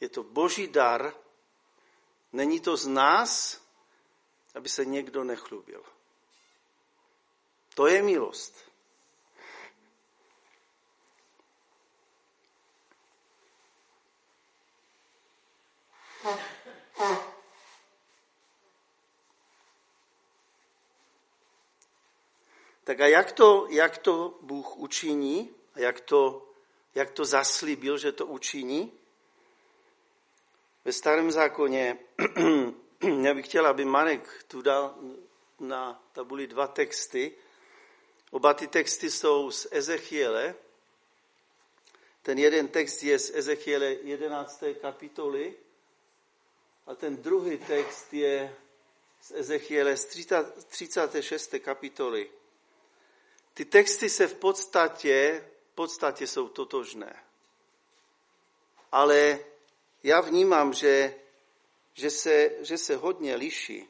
je 0.00 0.08
to 0.08 0.22
boží 0.22 0.68
dar, 0.68 1.14
není 2.32 2.60
to 2.60 2.76
z 2.76 2.86
nás, 2.86 3.60
aby 4.54 4.68
se 4.68 4.84
někdo 4.84 5.24
nechlubil. 5.24 5.82
To 7.74 7.86
je 7.86 8.02
milost. 8.02 8.70
Tak 22.84 23.00
a 23.00 23.06
jak 23.06 23.32
to, 23.32 23.66
jak 23.70 23.98
to 23.98 24.38
Bůh 24.40 24.76
učiní? 24.76 25.50
A 25.74 25.80
jak 25.80 26.00
to, 26.00 26.48
jak 26.94 27.10
to 27.10 27.24
zaslíbil, 27.24 27.98
že 27.98 28.12
to 28.12 28.26
učiní? 28.26 28.92
Ve 30.84 30.92
starém 30.92 31.30
zákoně, 31.30 31.98
já 33.24 33.34
bych 33.34 33.46
chtěl, 33.46 33.66
aby 33.66 33.84
Marek 33.84 34.44
tu 34.48 34.62
dal 34.62 34.94
na 35.60 36.02
tabuli 36.12 36.46
dva 36.46 36.66
texty. 36.66 37.36
Oba 38.30 38.54
ty 38.54 38.66
texty 38.66 39.10
jsou 39.10 39.50
z 39.50 39.66
Ezechiele. 39.70 40.54
Ten 42.22 42.38
jeden 42.38 42.68
text 42.68 43.02
je 43.02 43.18
z 43.18 43.30
Ezechiele 43.34 43.86
11. 43.86 44.64
kapitoly 44.80 45.54
a 46.86 46.94
ten 46.94 47.16
druhý 47.16 47.58
text 47.58 48.14
je 48.14 48.56
z 49.22 49.32
Ezechiele 49.34 49.96
z 49.96 50.04
36. 50.68 51.54
kapitoly. 51.58 52.30
Ty 53.54 53.64
texty 53.64 54.08
se 54.08 54.26
v 54.26 54.34
podstatě, 54.34 55.44
v 55.72 55.74
podstatě 55.74 56.26
jsou 56.26 56.48
totožné. 56.48 57.24
Ale 58.92 59.38
já 60.02 60.20
vnímám, 60.20 60.72
že, 60.72 61.14
že, 61.94 62.10
se, 62.10 62.50
že 62.60 62.78
se 62.78 62.96
hodně 62.96 63.36
liší. 63.36 63.88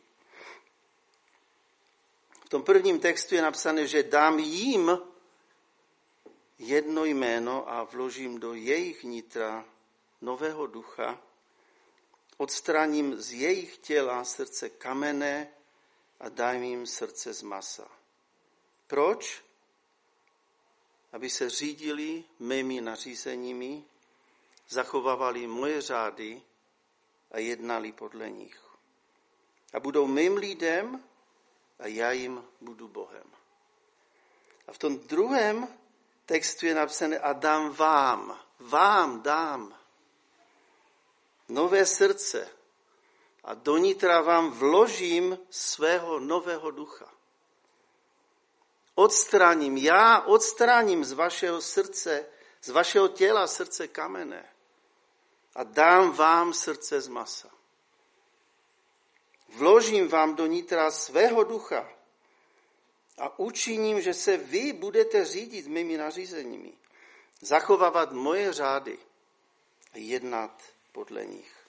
V 2.45 2.49
tom 2.49 2.63
prvním 2.63 3.01
textu 3.01 3.35
je 3.35 3.43
napsané, 3.43 3.87
že 3.87 4.03
dám 4.03 4.39
jim 4.39 4.99
jedno 6.59 7.05
jméno 7.05 7.71
a 7.73 7.85
vložím 7.85 8.41
do 8.41 8.55
jejich 8.55 9.05
nitra 9.05 9.65
nového 10.21 10.67
ducha, 10.67 11.23
odstraním 12.37 13.21
z 13.21 13.33
jejich 13.33 13.79
těla 13.79 14.25
srdce 14.25 14.69
kamenné 14.69 15.49
a 16.21 16.29
dám 16.29 16.63
jim 16.63 16.87
srdce 16.87 17.33
z 17.33 17.43
masa. 17.43 17.89
Proč? 18.87 19.43
Aby 21.13 21.31
se 21.31 21.51
řídili 21.51 22.25
mými 22.39 22.81
nařízeními, 22.81 23.85
zachovávali 24.69 25.47
moje 25.47 25.81
řády 25.81 26.43
a 27.31 27.39
jednali 27.39 27.93
podle 27.93 28.31
nich. 28.31 28.61
A 29.73 29.81
budou 29.81 30.07
mým 30.07 30.37
lidem 30.37 31.05
a 31.79 31.87
já 31.87 32.13
jim 32.13 32.45
budu 32.61 32.89
Bohem. 32.89 33.27
A 34.69 34.73
v 34.73 34.79
tom 34.79 34.99
druhém 34.99 35.69
textu 36.27 36.67
je 36.67 36.75
napsané 36.75 37.19
a 37.19 37.33
dám 37.33 37.71
vám, 37.71 38.41
vám 38.59 39.23
dám 39.23 39.79
nové 41.49 41.87
srdce 41.87 42.49
a 43.45 43.55
do 43.55 43.77
nitra 43.77 44.21
vám 44.21 44.51
vložím 44.51 45.39
svého 45.51 46.21
nového 46.21 46.71
ducha 46.71 47.20
odstraním, 49.01 49.77
já 49.77 50.21
odstraním 50.21 51.05
z 51.05 51.13
vašeho 51.13 51.61
srdce, 51.61 52.27
z 52.63 52.69
vašeho 52.69 53.09
těla 53.09 53.47
srdce 53.47 53.89
kamenné 53.89 54.45
a 55.55 55.65
dám 55.65 56.13
vám 56.13 56.53
srdce 56.53 57.01
z 57.01 57.09
masa. 57.09 57.51
Vložím 59.49 60.09
vám 60.09 60.35
do 60.35 60.47
nitra 60.47 60.91
svého 60.91 61.45
ducha 61.45 61.89
a 63.19 63.39
učiním, 63.39 64.01
že 64.01 64.15
se 64.15 64.37
vy 64.37 64.73
budete 64.73 65.25
řídit 65.25 65.67
mými 65.67 65.97
nařízeními, 65.97 66.73
zachovávat 67.41 68.13
moje 68.13 68.53
řády 68.53 68.99
a 69.93 69.99
jednat 69.99 70.63
podle 70.93 71.27
nich. 71.27 71.60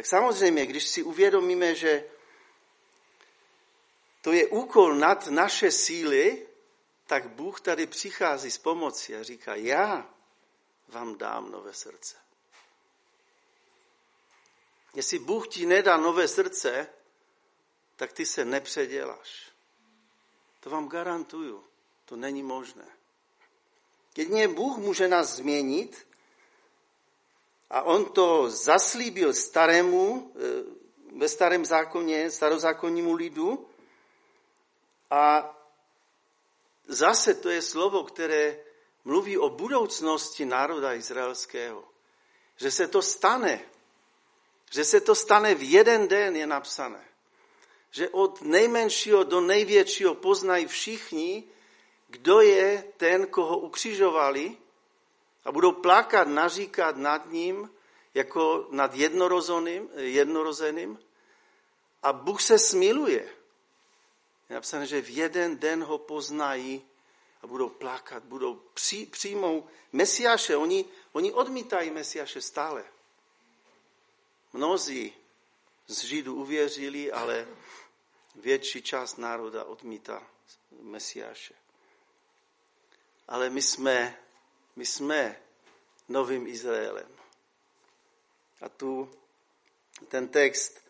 Tak 0.00 0.06
samozřejmě, 0.06 0.66
když 0.66 0.88
si 0.88 1.02
uvědomíme, 1.02 1.74
že 1.74 2.04
to 4.20 4.32
je 4.32 4.46
úkol 4.46 4.94
nad 4.94 5.26
naše 5.26 5.70
síly, 5.70 6.46
tak 7.06 7.28
Bůh 7.28 7.60
tady 7.60 7.86
přichází 7.86 8.50
s 8.50 8.58
pomocí 8.58 9.14
a 9.14 9.22
říká, 9.22 9.54
já 9.54 10.14
vám 10.88 11.18
dám 11.18 11.50
nové 11.50 11.74
srdce. 11.74 12.16
Jestli 14.94 15.18
Bůh 15.18 15.48
ti 15.48 15.66
nedá 15.66 15.96
nové 15.96 16.28
srdce, 16.28 16.88
tak 17.96 18.12
ty 18.12 18.26
se 18.26 18.44
nepředěláš. 18.44 19.52
To 20.60 20.70
vám 20.70 20.88
garantuju. 20.88 21.64
To 22.04 22.16
není 22.16 22.42
možné. 22.42 22.88
Jedině 24.16 24.48
Bůh 24.48 24.78
může 24.78 25.08
nás 25.08 25.28
změnit 25.28 26.06
a 27.70 27.82
on 27.82 28.04
to 28.04 28.50
zaslíbil 28.50 29.34
starému, 29.34 30.32
eh, 30.34 30.80
ve 31.16 31.28
starém 31.28 31.64
zákoně, 31.64 32.30
starozákonnímu 32.30 33.12
lidu. 33.12 33.66
A 35.10 35.54
zase 36.88 37.34
to 37.34 37.50
je 37.50 37.62
slovo, 37.62 38.04
které 38.04 38.58
mluví 39.04 39.38
o 39.38 39.48
budoucnosti 39.48 40.44
národa 40.44 40.94
izraelského. 40.94 41.84
Že 42.56 42.70
se 42.70 42.88
to 42.88 43.02
stane. 43.02 43.60
Že 44.70 44.84
se 44.84 45.00
to 45.00 45.14
stane 45.14 45.54
v 45.54 45.70
jeden 45.70 46.08
den 46.08 46.36
je 46.36 46.46
napsané. 46.46 47.04
Že 47.90 48.08
od 48.08 48.42
nejmenšího 48.42 49.22
do 49.24 49.40
největšího 49.40 50.14
poznají 50.14 50.66
všichni, 50.66 51.44
kdo 52.08 52.40
je 52.40 52.84
ten, 52.96 53.26
koho 53.26 53.58
ukřižovali 53.58 54.56
a 55.44 55.52
budou 55.52 55.72
plakat, 55.72 56.28
naříkat 56.28 56.96
nad 56.96 57.30
ním, 57.30 57.70
jako 58.14 58.68
nad 58.70 58.94
jednorozeným 59.96 60.98
a 62.02 62.12
Bůh 62.12 62.42
se 62.42 62.58
smiluje. 62.58 63.28
Je 64.48 64.54
napsané, 64.54 64.86
že 64.86 65.02
v 65.02 65.16
jeden 65.16 65.58
den 65.58 65.84
ho 65.84 65.98
poznají 65.98 66.84
a 67.42 67.46
budou 67.46 67.68
plakat, 67.68 68.24
budou 68.24 68.54
při, 68.74 69.06
přijmou 69.06 69.68
Mesiáše. 69.92 70.56
Oni, 70.56 70.84
oni 71.12 71.32
odmítají 71.32 71.90
Mesiáše 71.90 72.40
stále. 72.40 72.84
Mnozí 74.52 75.14
z 75.86 76.04
Židů 76.04 76.34
uvěřili, 76.34 77.12
ale 77.12 77.48
větší 78.34 78.82
část 78.82 79.18
národa 79.18 79.64
odmítá 79.64 80.26
Mesiáše. 80.80 81.54
Ale 83.28 83.50
my 83.50 83.62
jsme 83.62 84.18
my 84.80 84.86
jsme 84.86 85.42
novým 86.08 86.46
Izraelem. 86.46 87.08
A 88.60 88.68
tu 88.68 89.10
ten 90.08 90.28
text 90.28 90.80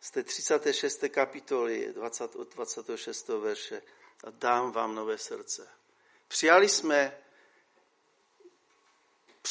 z 0.00 0.10
té 0.10 0.22
36. 0.22 1.04
kapitoly 1.08 1.92
20, 1.92 2.36
od 2.36 2.54
26. 2.54 3.28
verše 3.28 3.82
a 4.24 4.30
dám 4.30 4.72
vám 4.72 4.94
nové 4.94 5.18
srdce. 5.18 5.68
Přijali 6.28 6.68
jsme, 6.68 7.18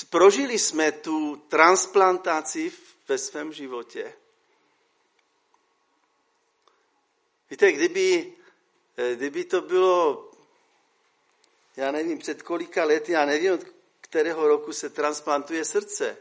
prožili 0.10 0.60
jsme 0.60 0.92
tu 0.92 1.36
transplantaci 1.36 2.72
ve 3.08 3.18
svém 3.18 3.54
životě. 3.54 4.14
Víte, 7.50 7.72
kdyby, 7.72 8.34
kdyby 9.16 9.44
to 9.46 9.62
bylo 9.62 10.33
já 11.76 11.92
nevím 11.92 12.18
před 12.18 12.42
kolika 12.42 12.84
lety, 12.84 13.12
já 13.12 13.26
nevím 13.26 13.54
od 13.54 13.64
kterého 14.02 14.48
roku 14.48 14.74
se 14.74 14.90
transplantuje 14.90 15.66
srdce, 15.66 16.18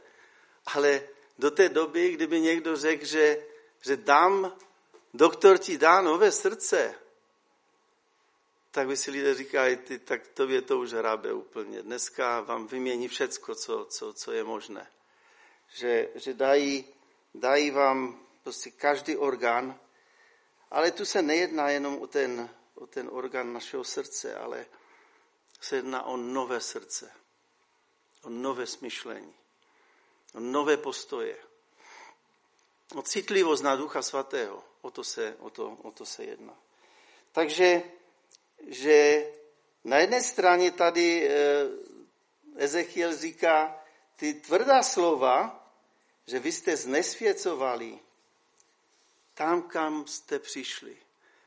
ale 0.66 1.02
do 1.38 1.50
té 1.50 1.68
doby, 1.68 2.10
kdyby 2.10 2.40
někdo 2.40 2.76
řekl, 2.76 3.04
že, 3.04 3.46
že 3.80 3.96
dám, 3.96 4.56
doktor 5.14 5.58
ti 5.58 5.78
dá 5.78 6.00
nové 6.00 6.32
srdce, 6.32 6.94
tak 8.70 8.86
by 8.86 8.96
si 8.96 9.10
lidé 9.10 9.34
říkali, 9.34 9.76
ty, 9.76 9.98
tak 9.98 10.28
tobě 10.28 10.62
to 10.62 10.78
už 10.78 10.92
hrabe 10.92 11.32
úplně. 11.32 11.82
Dneska 11.82 12.40
vám 12.40 12.66
vymění 12.66 13.08
všecko, 13.08 13.54
co, 13.54 13.84
co, 13.84 14.12
co 14.12 14.32
je 14.32 14.44
možné. 14.44 14.86
že, 15.74 16.08
že 16.14 16.34
dají, 16.34 16.84
dají 17.34 17.70
vám 17.70 18.26
prostě 18.42 18.70
každý 18.70 19.16
orgán, 19.16 19.78
ale 20.70 20.90
tu 20.90 21.04
se 21.04 21.22
nejedná 21.22 21.70
jenom 21.70 21.98
o 21.98 22.06
ten, 22.06 22.50
o 22.74 22.86
ten 22.86 23.08
orgán 23.12 23.52
našeho 23.52 23.84
srdce, 23.84 24.34
ale 24.34 24.66
se 25.64 25.76
jedná 25.76 26.02
o 26.02 26.16
nové 26.16 26.60
srdce, 26.60 27.12
o 28.22 28.30
nové 28.30 28.66
smyšlení, 28.66 29.34
o 30.34 30.40
nové 30.40 30.76
postoje, 30.76 31.36
o 32.94 33.02
citlivost 33.02 33.62
na 33.62 33.76
Ducha 33.76 34.02
Svatého. 34.02 34.64
O 34.82 34.90
to 34.90 35.04
se, 35.04 35.36
o 35.38 35.50
to, 35.50 35.78
o 35.82 35.90
to 35.90 36.06
se 36.06 36.24
jedná. 36.24 36.58
Takže 37.32 37.82
že 38.66 39.26
na 39.84 39.98
jedné 39.98 40.22
straně 40.22 40.70
tady 40.70 41.28
eh, 41.28 41.68
Ezechiel 42.56 43.16
říká 43.16 43.84
ty 44.16 44.34
tvrdá 44.34 44.82
slova, 44.82 45.66
že 46.26 46.38
vy 46.38 46.52
jste 46.52 46.76
znesvěcovali 46.76 47.98
tam, 49.34 49.62
kam 49.62 50.06
jste 50.06 50.38
přišli. 50.38 50.96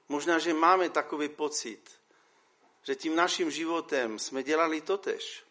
Možná, 0.09 0.39
že 0.39 0.53
máme 0.53 0.89
takový 0.89 1.29
pocit, 1.29 1.91
že 2.87 2.95
tím 2.95 3.15
naším 3.15 3.51
životem 3.51 4.19
jsme 4.19 4.43
dělali 4.43 4.81
totež. 4.81 5.43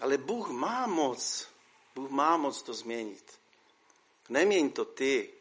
Ale 0.00 0.18
Bůh 0.18 0.48
má 0.48 0.86
moc, 0.86 1.48
Bůh 1.94 2.10
má 2.10 2.36
moc 2.36 2.62
to 2.62 2.74
změnit. 2.74 3.40
Neměň 4.28 4.70
to 4.70 4.84
ty, 4.84 5.34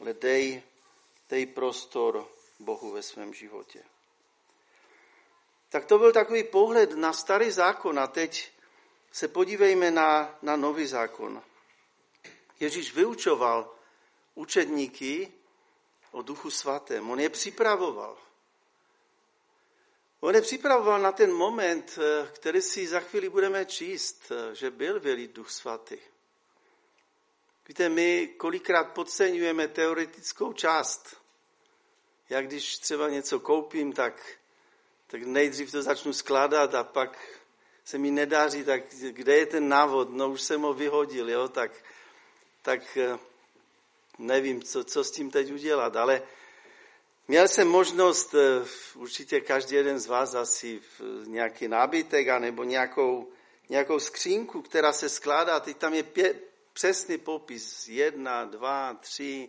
ale 0.00 0.14
dej, 0.14 0.62
dej 1.28 1.46
prostor 1.46 2.28
Bohu 2.58 2.90
ve 2.90 3.02
svém 3.02 3.34
životě. 3.34 3.84
Tak 5.68 5.84
to 5.84 5.98
byl 5.98 6.12
takový 6.12 6.44
pohled 6.44 6.92
na 6.92 7.12
starý 7.12 7.50
zákon 7.50 7.98
a 7.98 8.06
teď 8.06 8.52
se 9.12 9.28
podívejme 9.28 9.90
na, 9.90 10.38
na 10.42 10.56
nový 10.56 10.86
zákon. 10.86 11.42
Ježíš 12.60 12.94
vyučoval 12.94 13.74
učedníky 14.34 15.32
o 16.14 16.22
duchu 16.22 16.50
svatém. 16.50 17.10
On 17.10 17.20
je 17.20 17.28
připravoval. 17.28 18.18
On 20.20 20.34
je 20.34 20.40
připravoval 20.40 21.00
na 21.00 21.12
ten 21.12 21.32
moment, 21.32 21.98
který 22.32 22.62
si 22.62 22.86
za 22.86 23.00
chvíli 23.00 23.28
budeme 23.28 23.64
číst, 23.64 24.32
že 24.52 24.70
byl 24.70 25.00
vylít 25.00 25.32
duch 25.32 25.50
svatý. 25.50 25.98
Víte, 27.68 27.88
my 27.88 28.34
kolikrát 28.36 28.84
podceňujeme 28.84 29.68
teoretickou 29.68 30.52
část. 30.52 31.16
Já 32.28 32.42
když 32.42 32.78
třeba 32.78 33.08
něco 33.08 33.40
koupím, 33.40 33.92
tak, 33.92 34.38
tak 35.06 35.22
nejdřív 35.22 35.72
to 35.72 35.82
začnu 35.82 36.12
skládat 36.12 36.74
a 36.74 36.84
pak 36.84 37.40
se 37.84 37.98
mi 37.98 38.10
nedáří, 38.10 38.64
tak 38.64 38.82
kde 39.10 39.36
je 39.36 39.46
ten 39.46 39.68
návod? 39.68 40.10
No 40.10 40.30
už 40.30 40.42
jsem 40.42 40.60
ho 40.60 40.74
vyhodil, 40.74 41.30
jo, 41.30 41.48
tak, 41.48 41.84
tak 42.62 42.96
eh, 42.96 43.18
nevím, 44.18 44.62
co, 44.62 44.84
co 44.84 45.04
s 45.04 45.10
tím 45.10 45.30
teď 45.30 45.52
udělat, 45.52 45.96
ale 45.96 46.22
měl 47.28 47.48
jsem 47.48 47.68
možnost, 47.68 48.34
eh, 48.34 48.66
určitě 48.94 49.40
každý 49.40 49.76
jeden 49.76 49.98
z 49.98 50.06
vás 50.06 50.34
asi 50.34 50.80
nějaký 51.26 51.68
nábytek 51.68 52.28
anebo 52.28 52.64
nějakou, 52.64 53.28
nějakou 53.68 53.98
skřínku, 53.98 54.62
která 54.62 54.92
se 54.92 55.08
skládá, 55.08 55.60
teď 55.60 55.76
tam 55.76 55.94
je 55.94 56.02
pě, 56.02 56.34
přesný 56.72 57.18
popis, 57.18 57.88
jedna, 57.88 58.44
dva, 58.44 58.94
tři, 58.94 59.48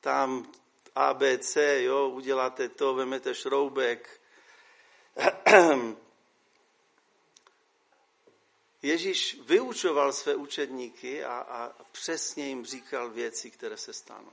tam 0.00 0.52
ABC, 0.94 1.56
jo, 1.56 2.08
uděláte 2.08 2.68
to, 2.68 2.94
vemete 2.94 3.34
šroubek. 3.34 4.20
Ježíš 8.84 9.40
vyučoval 9.40 10.12
své 10.12 10.34
učedníky 10.34 11.24
a, 11.24 11.38
a 11.38 11.84
přesně 11.92 12.48
jim 12.48 12.64
říkal 12.64 13.10
věci, 13.10 13.50
které 13.50 13.76
se 13.76 13.92
stanou. 13.92 14.32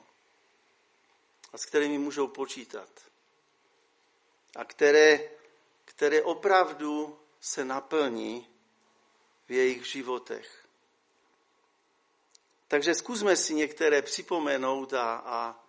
A 1.53 1.57
s 1.57 1.65
kterými 1.65 1.97
můžou 1.97 2.27
počítat. 2.27 2.89
A 4.55 4.65
které, 4.65 5.29
které 5.85 6.21
opravdu 6.21 7.19
se 7.39 7.65
naplní 7.65 8.47
v 9.47 9.51
jejich 9.51 9.85
životech. 9.85 10.67
Takže 12.67 12.95
zkusme 12.95 13.35
si 13.35 13.53
některé 13.53 14.01
připomenout 14.01 14.93
a, 14.93 15.15
a, 15.15 15.65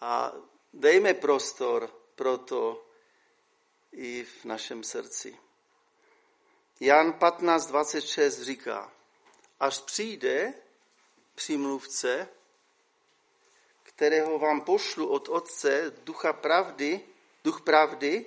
a 0.00 0.32
dejme 0.72 1.14
prostor 1.14 2.02
pro 2.14 2.38
to 2.38 2.86
i 3.92 4.24
v 4.24 4.44
našem 4.44 4.84
srdci. 4.84 5.47
Jan 6.80 7.12
15.26 7.12 8.42
říká, 8.42 8.92
až 9.60 9.78
přijde 9.78 10.54
přímluvce, 11.34 12.28
kterého 13.82 14.38
vám 14.38 14.60
pošlu 14.60 15.08
od 15.08 15.28
Otce, 15.28 15.92
ducha 16.04 16.32
pravdy, 16.32 17.00
duch 17.44 17.60
pravdy, 17.60 18.26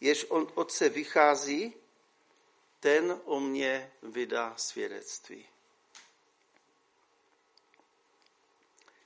jež 0.00 0.24
od 0.24 0.52
Otce 0.54 0.88
vychází, 0.88 1.74
ten 2.80 3.20
o 3.24 3.40
mě 3.40 3.92
vydá 4.02 4.54
svědectví. 4.56 5.46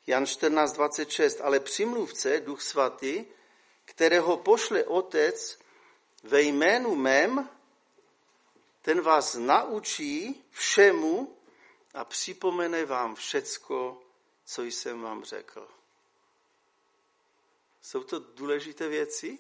Jan 0.07 0.25
14.26, 0.25 1.41
ale 1.45 1.61
přimluvce, 1.61 2.41
duch 2.41 2.63
svatý, 2.63 3.25
kterého 3.85 4.37
pošle 4.37 4.85
otec 4.85 5.59
ve 6.23 6.43
jménu 6.43 6.95
mém, 6.95 7.49
ten 8.83 9.01
vás 9.01 9.35
naučí 9.35 10.45
všemu 10.51 11.37
a 11.95 12.05
připomene 12.05 12.85
vám 12.85 13.15
všecko, 13.15 14.03
co 14.45 14.63
jsem 14.63 15.01
vám 15.01 15.25
řekl. 15.25 15.69
Jsou 17.83 18.05
to 18.05 18.19
důležité 18.19 18.89
věci? 18.89 19.39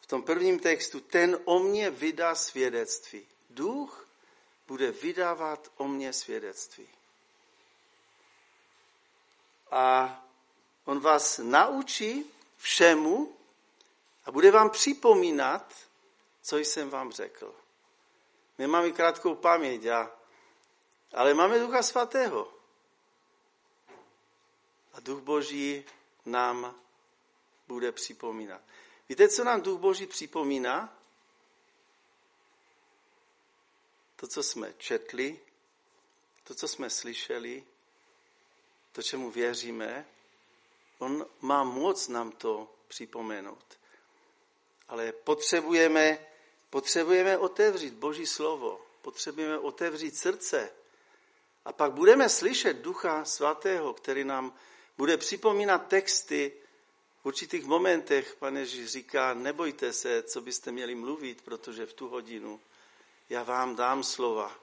V 0.00 0.06
tom 0.06 0.22
prvním 0.22 0.58
textu, 0.58 1.00
ten 1.00 1.38
o 1.44 1.58
mě 1.58 1.90
vydá 1.90 2.34
svědectví. 2.34 3.26
Duch 3.50 4.08
bude 4.66 4.90
vydávat 4.90 5.72
o 5.76 5.88
mě 5.88 6.12
svědectví 6.12 6.88
a 9.70 10.16
on 10.84 11.00
vás 11.00 11.38
naučí 11.38 12.24
všemu 12.56 13.36
a 14.24 14.30
bude 14.32 14.50
vám 14.50 14.70
připomínat, 14.70 15.74
co 16.42 16.58
jsem 16.58 16.90
vám 16.90 17.12
řekl. 17.12 17.54
My 18.58 18.66
máme 18.66 18.90
krátkou 18.90 19.34
paměť, 19.34 19.86
a, 19.86 20.10
ale 21.14 21.34
máme 21.34 21.58
Ducha 21.58 21.82
Svatého. 21.82 22.54
A 24.92 25.00
Duch 25.00 25.20
Boží 25.20 25.84
nám 26.26 26.74
bude 27.68 27.92
připomínat. 27.92 28.60
Víte, 29.08 29.28
co 29.28 29.44
nám 29.44 29.62
Duch 29.62 29.80
Boží 29.80 30.06
připomíná? 30.06 30.96
To, 34.16 34.26
co 34.26 34.42
jsme 34.42 34.74
četli, 34.78 35.40
to, 36.44 36.54
co 36.54 36.68
jsme 36.68 36.90
slyšeli, 36.90 37.64
to, 38.92 39.02
čemu 39.02 39.30
věříme, 39.30 40.06
on 40.98 41.26
má 41.40 41.64
moc 41.64 42.08
nám 42.08 42.32
to 42.32 42.74
připomenout. 42.88 43.78
Ale 44.88 45.12
potřebujeme, 45.12 46.26
potřebujeme 46.70 47.38
otevřít 47.38 47.94
Boží 47.94 48.26
slovo, 48.26 48.86
potřebujeme 49.02 49.58
otevřít 49.58 50.16
srdce. 50.16 50.70
A 51.64 51.72
pak 51.72 51.92
budeme 51.92 52.28
slyšet 52.28 52.76
Ducha 52.76 53.24
Svatého, 53.24 53.94
který 53.94 54.24
nám 54.24 54.54
bude 54.98 55.16
připomínat 55.16 55.88
texty 55.88 56.52
v 57.22 57.26
určitých 57.26 57.64
momentech. 57.64 58.36
Pane 58.38 58.60
Ježíš 58.60 58.86
říká, 58.86 59.34
nebojte 59.34 59.92
se, 59.92 60.22
co 60.22 60.40
byste 60.40 60.72
měli 60.72 60.94
mluvit, 60.94 61.42
protože 61.42 61.86
v 61.86 61.92
tu 61.92 62.08
hodinu 62.08 62.60
já 63.30 63.42
vám 63.42 63.76
dám 63.76 64.04
slova, 64.04 64.60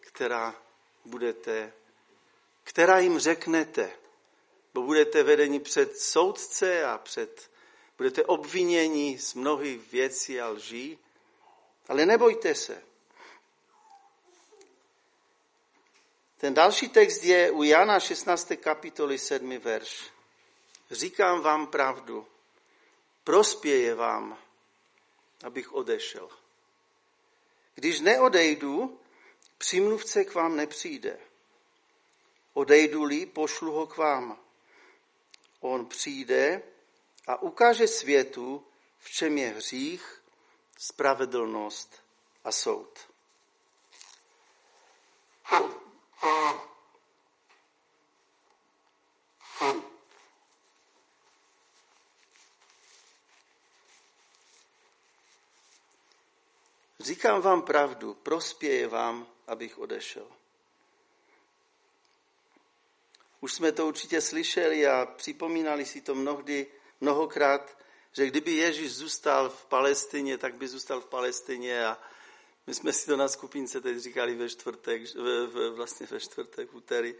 která 0.00 0.54
budete 1.04 1.72
která 2.68 2.98
jim 2.98 3.18
řeknete, 3.18 3.92
bo 4.74 4.82
budete 4.82 5.22
vedeni 5.22 5.60
před 5.60 5.98
soudce 5.98 6.84
a 6.84 6.98
před, 6.98 7.50
budete 7.98 8.24
obviněni 8.24 9.18
z 9.18 9.34
mnohých 9.34 9.92
věcí 9.92 10.40
a 10.40 10.48
lží, 10.48 10.98
ale 11.88 12.06
nebojte 12.06 12.54
se. 12.54 12.82
Ten 16.36 16.54
další 16.54 16.88
text 16.88 17.24
je 17.24 17.50
u 17.50 17.62
Jana 17.62 18.00
16. 18.00 18.52
kapitoly 18.56 19.18
7. 19.18 19.58
verš. 19.58 20.10
Říkám 20.90 21.40
vám 21.40 21.66
pravdu, 21.66 22.26
prospěje 23.24 23.94
vám, 23.94 24.38
abych 25.44 25.72
odešel. 25.72 26.30
Když 27.74 28.00
neodejdu, 28.00 29.00
přímluvce 29.58 30.24
k 30.24 30.34
vám 30.34 30.56
nepřijde. 30.56 31.18
Odejdu-li, 32.52 33.26
pošlu 33.26 33.72
ho 33.72 33.86
k 33.86 33.96
vám. 33.96 34.38
On 35.60 35.86
přijde 35.86 36.62
a 37.26 37.42
ukáže 37.42 37.86
světu, 37.88 38.66
v 38.98 39.10
čem 39.10 39.38
je 39.38 39.48
hřích, 39.48 40.22
spravedlnost 40.78 42.02
a 42.44 42.52
soud. 42.52 42.98
Říkám 57.00 57.40
vám 57.40 57.62
pravdu, 57.62 58.14
prospěje 58.14 58.88
vám, 58.88 59.26
abych 59.46 59.78
odešel. 59.78 60.26
Už 63.40 63.52
jsme 63.52 63.72
to 63.72 63.86
určitě 63.86 64.20
slyšeli 64.20 64.86
a 64.86 65.06
připomínali 65.06 65.84
si 65.84 66.00
to 66.00 66.14
mnohdy, 66.14 66.66
mnohokrát, 67.00 67.75
že 68.16 68.26
kdyby 68.26 68.52
Ježíš 68.52 68.94
zůstal 68.94 69.48
v 69.48 69.64
Palestině, 69.64 70.38
tak 70.38 70.54
by 70.54 70.68
zůstal 70.68 71.00
v 71.00 71.06
Palestině 71.06 71.86
a 71.86 71.98
my 72.66 72.74
jsme 72.74 72.92
si 72.92 73.06
to 73.06 73.16
na 73.16 73.28
skupince 73.28 73.80
teď 73.80 73.98
říkali 73.98 74.34
ve 74.34 74.48
čtvrtek, 74.48 75.02
vlastně 75.74 76.06
ve 76.10 76.20
čtvrtek, 76.20 76.74
úterý, 76.74 77.14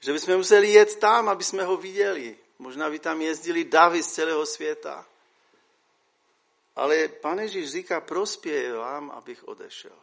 že 0.00 0.12
bychom 0.12 0.36
museli 0.36 0.72
jet 0.72 0.96
tam, 0.96 1.28
aby 1.28 1.44
jsme 1.44 1.64
ho 1.64 1.76
viděli. 1.76 2.38
Možná 2.58 2.90
by 2.90 2.98
tam 2.98 3.22
jezdili 3.22 3.64
davy 3.64 4.02
z 4.02 4.12
celého 4.12 4.46
světa. 4.46 5.08
Ale 6.76 7.08
pane 7.08 7.42
Ježíš 7.42 7.70
říká, 7.70 8.00
prospěje 8.00 8.72
vám, 8.72 9.10
abych 9.10 9.48
odešel. 9.48 9.98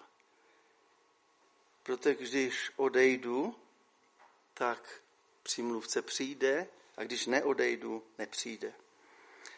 Protože 1.83 2.15
když 2.15 2.71
odejdu, 2.75 3.55
tak 4.53 5.01
přímluvce 5.43 6.01
přijde 6.01 6.67
a 6.97 7.03
když 7.03 7.25
neodejdu, 7.25 8.03
nepřijde. 8.17 8.73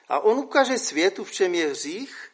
A 0.07 0.19
on 0.19 0.37
ukáže 0.37 0.77
světu, 0.77 1.23
v 1.23 1.31
čem 1.31 1.55
je 1.55 1.67
hřích, 1.67 2.31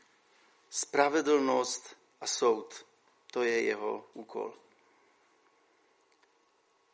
spravedlnost 0.70 1.96
a 2.22 2.28
soud. 2.28 2.86
To 3.32 3.44
je 3.44 3.62
jeho 3.62 4.06
úkol. 4.14 4.54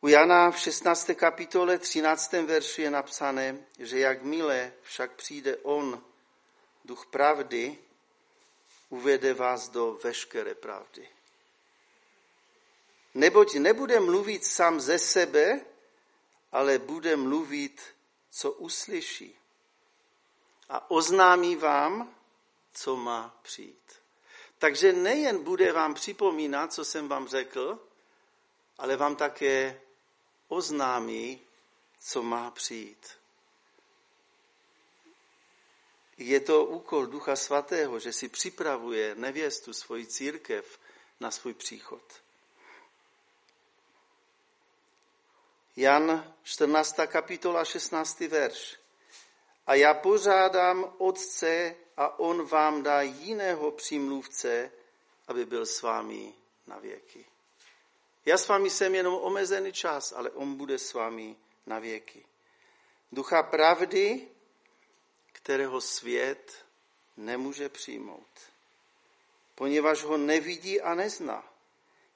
U 0.00 0.08
Jana 0.08 0.50
v 0.50 0.58
16. 0.58 1.10
kapitole 1.14 1.78
13. 1.78 2.32
verši 2.32 2.82
je 2.82 2.90
napsané, 2.90 3.58
že 3.78 3.98
jakmile 3.98 4.72
však 4.82 5.12
přijde 5.12 5.56
on, 5.56 6.04
duch 6.84 7.06
pravdy, 7.06 7.78
uvede 8.88 9.34
vás 9.34 9.68
do 9.68 9.98
veškeré 10.04 10.54
pravdy. 10.54 11.08
Neboť 13.14 13.54
nebude 13.54 14.00
mluvit 14.00 14.44
sám 14.44 14.80
ze 14.80 14.98
sebe, 14.98 15.60
ale 16.52 16.78
bude 16.78 17.16
mluvit, 17.16 17.82
co 18.30 18.52
uslyší. 18.52 19.38
A 20.68 20.90
oznámí 20.90 21.56
vám, 21.56 22.14
co 22.72 22.96
má 22.96 23.38
přijít. 23.42 23.92
Takže 24.58 24.92
nejen 24.92 25.44
bude 25.44 25.72
vám 25.72 25.94
připomínat, 25.94 26.72
co 26.72 26.84
jsem 26.84 27.08
vám 27.08 27.28
řekl, 27.28 27.78
ale 28.78 28.96
vám 28.96 29.16
také 29.16 29.80
oznámí, 30.48 31.40
co 32.00 32.22
má 32.22 32.50
přijít. 32.50 33.06
Je 36.18 36.40
to 36.40 36.64
úkol 36.64 37.06
Ducha 37.06 37.36
Svatého, 37.36 37.98
že 37.98 38.12
si 38.12 38.28
připravuje 38.28 39.14
nevěstu, 39.14 39.72
svoji 39.72 40.06
církev 40.06 40.78
na 41.20 41.30
svůj 41.30 41.54
příchod. 41.54 42.02
Jan 45.76 46.34
14. 46.42 46.96
kapitola 47.06 47.64
16. 47.64 48.20
verš. 48.20 48.76
A 49.66 49.74
já 49.74 49.94
pořádám 49.94 50.94
Otce 50.98 51.76
a 51.96 52.18
on 52.18 52.46
vám 52.46 52.82
dá 52.82 53.02
jiného 53.02 53.70
přímluvce, 53.70 54.72
aby 55.28 55.46
byl 55.46 55.66
s 55.66 55.82
vámi 55.82 56.34
na 56.66 56.78
věky. 56.78 57.24
Já 58.24 58.38
s 58.38 58.48
vámi 58.48 58.70
jsem 58.70 58.94
jenom 58.94 59.14
omezený 59.14 59.72
čas, 59.72 60.12
ale 60.12 60.30
on 60.30 60.54
bude 60.54 60.78
s 60.78 60.94
vámi 60.94 61.36
na 61.66 61.78
věky. 61.78 62.24
Ducha 63.12 63.42
pravdy, 63.42 64.28
kterého 65.32 65.80
svět 65.80 66.64
nemůže 67.16 67.68
přijmout, 67.68 68.40
poněvadž 69.54 70.02
ho 70.02 70.16
nevidí 70.16 70.80
a 70.80 70.94
nezná. 70.94 71.52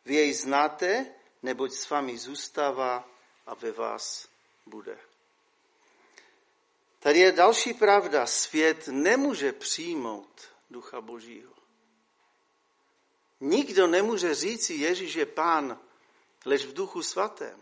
Vy 0.05 0.15
jej 0.15 0.33
znáte, 0.33 1.15
neboť 1.43 1.73
s 1.73 1.91
vámi 1.91 2.19
zůstává 2.19 3.09
a 3.47 3.55
ve 3.55 3.73
vás 3.73 4.29
bude. 4.67 5.10
Tady 7.01 7.19
je 7.19 7.33
další 7.33 7.75
pravda. 7.75 8.27
Svět 8.27 8.89
nemůže 8.89 9.53
přijmout 9.53 10.41
Ducha 10.71 11.01
Božího. 11.01 11.53
Nikdo 13.41 13.87
nemůže 13.87 14.35
říci, 14.35 14.75
Ježíš 14.75 15.15
je 15.15 15.27
pán, 15.27 15.79
lež 16.45 16.65
v 16.65 16.73
Duchu 16.73 17.03
Svatém. 17.03 17.61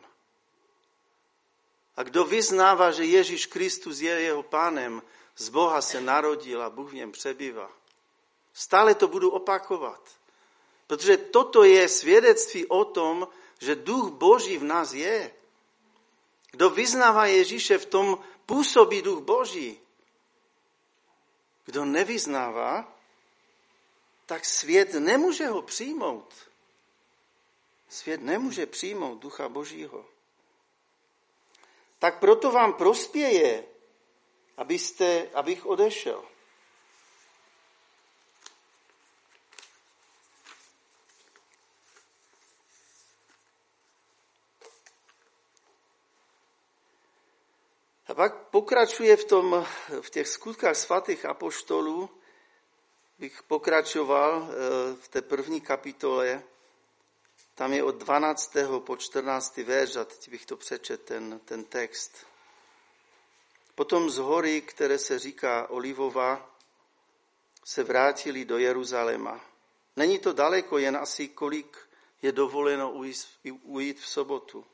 A 1.96 2.02
kdo 2.02 2.24
vyznává, 2.24 2.90
že 2.90 3.04
Ježíš 3.04 3.46
Kristus 3.46 4.00
je 4.00 4.20
jeho 4.20 4.42
pánem, 4.42 5.02
z 5.36 5.48
Boha 5.48 5.82
se 5.82 6.00
narodil 6.00 6.62
a 6.62 6.70
Bůh 6.70 6.90
v 6.90 6.94
něm 6.94 7.12
přebývá. 7.12 7.70
Stále 8.52 8.94
to 8.94 9.08
budu 9.08 9.30
opakovat. 9.30 10.10
Protože 10.86 11.16
toto 11.16 11.64
je 11.64 11.88
svědectví 11.88 12.66
o 12.66 12.84
tom, 12.84 13.28
že 13.58 13.74
duch 13.74 14.10
Boží 14.10 14.58
v 14.58 14.64
nás 14.64 14.92
je. 14.92 15.34
Kdo 16.50 16.70
vyznává 16.70 17.26
Ježíše, 17.26 17.78
v 17.78 17.86
tom 17.86 18.24
působí 18.46 19.02
duch 19.02 19.22
Boží. 19.24 19.80
Kdo 21.64 21.84
nevyznává, 21.84 22.98
tak 24.26 24.44
svět 24.44 24.94
nemůže 24.94 25.46
ho 25.46 25.62
přijmout. 25.62 26.34
Svět 27.88 28.22
nemůže 28.22 28.66
přijmout 28.66 29.18
ducha 29.18 29.48
Božího. 29.48 30.06
Tak 31.98 32.18
proto 32.18 32.50
vám 32.50 32.72
prospěje, 32.72 33.64
abyste, 34.56 35.30
abych 35.34 35.66
odešel. 35.66 36.24
A 48.08 48.14
pak 48.14 48.47
pokračuje 48.58 49.16
v, 49.16 49.24
tom, 49.24 49.66
v 50.00 50.10
těch 50.10 50.28
skutkách 50.28 50.76
svatých 50.76 51.24
apoštolů, 51.24 52.10
bych 53.18 53.42
pokračoval 53.42 54.48
eh, 54.50 54.96
v 55.00 55.08
té 55.08 55.22
první 55.22 55.60
kapitole, 55.60 56.42
tam 57.54 57.72
je 57.72 57.82
od 57.82 57.94
12. 57.94 58.56
po 58.78 58.96
14. 58.96 59.56
verš, 59.56 59.96
a 59.96 60.04
teď 60.04 60.30
bych 60.30 60.46
to 60.46 60.56
přečet, 60.56 61.02
ten, 61.02 61.40
ten 61.44 61.64
text. 61.64 62.26
Potom 63.74 64.10
z 64.10 64.18
hory, 64.18 64.60
které 64.60 64.98
se 64.98 65.18
říká 65.18 65.70
Olivova, 65.70 66.50
se 67.64 67.84
vrátili 67.84 68.44
do 68.44 68.58
Jeruzaléma. 68.58 69.40
Není 69.96 70.18
to 70.18 70.32
daleko, 70.32 70.78
jen 70.78 70.96
asi 70.96 71.28
kolik 71.28 71.78
je 72.22 72.32
dovoleno 72.32 72.92
ujít 73.62 74.00
v 74.00 74.08
sobotu. 74.08 74.66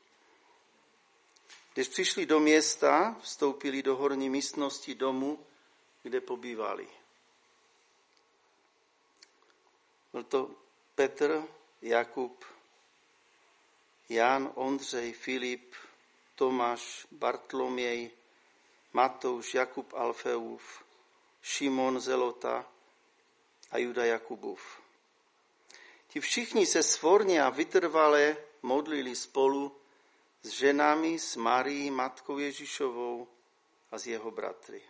Když 1.75 1.87
přišli 1.87 2.25
do 2.25 2.39
města, 2.39 3.15
vstoupili 3.21 3.83
do 3.83 3.95
horní 3.95 4.29
místnosti 4.29 4.95
domu, 4.95 5.45
kde 6.03 6.21
pobývali. 6.21 6.87
Byl 10.13 10.23
to 10.23 10.51
Petr, 10.95 11.43
Jakub, 11.81 12.45
Jan, 14.09 14.51
Ondřej, 14.55 15.13
Filip, 15.13 15.75
Tomáš, 16.35 17.07
Bartloměj, 17.11 18.11
Matouš, 18.93 19.53
Jakub 19.53 19.93
Alfeův, 19.93 20.83
Šimon 21.41 21.99
Zelota 21.99 22.65
a 23.71 23.77
Juda 23.77 24.05
Jakubův. 24.05 24.81
Ti 26.07 26.19
všichni 26.19 26.65
se 26.65 26.83
svorně 26.83 27.43
a 27.43 27.49
vytrvale 27.49 28.37
modlili 28.61 29.15
spolu 29.15 29.84
s 30.45 30.49
ženami, 30.49 31.19
s 31.19 31.35
Marií, 31.35 31.91
matkou 31.91 32.37
Ježíšovou 32.37 33.27
a 33.91 33.97
s 33.97 34.07
jeho 34.07 34.31
bratry. 34.31 34.81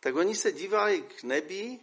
Tak 0.00 0.14
oni 0.16 0.34
se 0.34 0.52
dívali 0.52 1.02
k 1.02 1.22
nebi, 1.22 1.80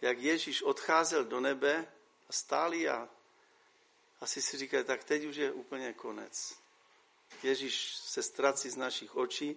jak 0.00 0.18
Ježíš 0.18 0.62
odcházel 0.62 1.24
do 1.24 1.40
nebe 1.40 1.86
a 2.28 2.32
stáli 2.32 2.88
a 2.88 3.08
asi 4.20 4.42
si 4.42 4.56
říkali, 4.58 4.84
tak 4.84 5.04
teď 5.04 5.24
už 5.24 5.36
je 5.36 5.52
úplně 5.52 5.92
konec. 5.92 6.58
Ježíš 7.42 7.96
se 7.96 8.22
ztrací 8.22 8.70
z 8.70 8.76
našich 8.76 9.16
očí. 9.16 9.56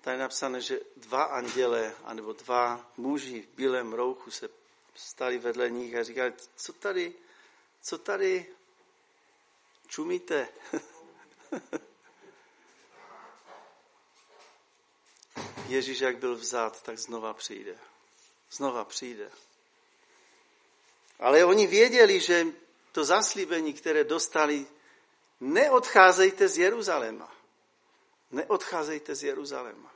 Tady 0.00 0.14
je 0.14 0.20
napsané, 0.20 0.60
že 0.60 0.80
dva 0.96 1.22
anděle, 1.22 1.94
anebo 2.04 2.32
dva 2.32 2.92
muži 2.96 3.42
v 3.42 3.56
bílém 3.56 3.92
rouchu 3.92 4.30
se 4.30 4.61
stali 4.94 5.38
vedle 5.38 5.70
nich 5.70 5.94
a 5.94 6.02
říkali, 6.02 6.32
co 6.56 6.72
tady, 6.72 7.14
co 7.82 7.98
tady 7.98 8.46
čumíte? 9.86 10.48
Ježíš, 15.68 16.00
jak 16.00 16.16
byl 16.16 16.36
vzat, 16.36 16.82
tak 16.82 16.98
znova 16.98 17.34
přijde. 17.34 17.78
Znova 18.50 18.84
přijde. 18.84 19.30
Ale 21.18 21.44
oni 21.44 21.66
věděli, 21.66 22.20
že 22.20 22.46
to 22.92 23.04
zaslíbení, 23.04 23.72
které 23.72 24.04
dostali, 24.04 24.66
neodcházejte 25.40 26.48
z 26.48 26.58
Jeruzaléma. 26.58 27.36
Neodcházejte 28.30 29.14
z 29.14 29.22
Jeruzaléma. 29.22 29.91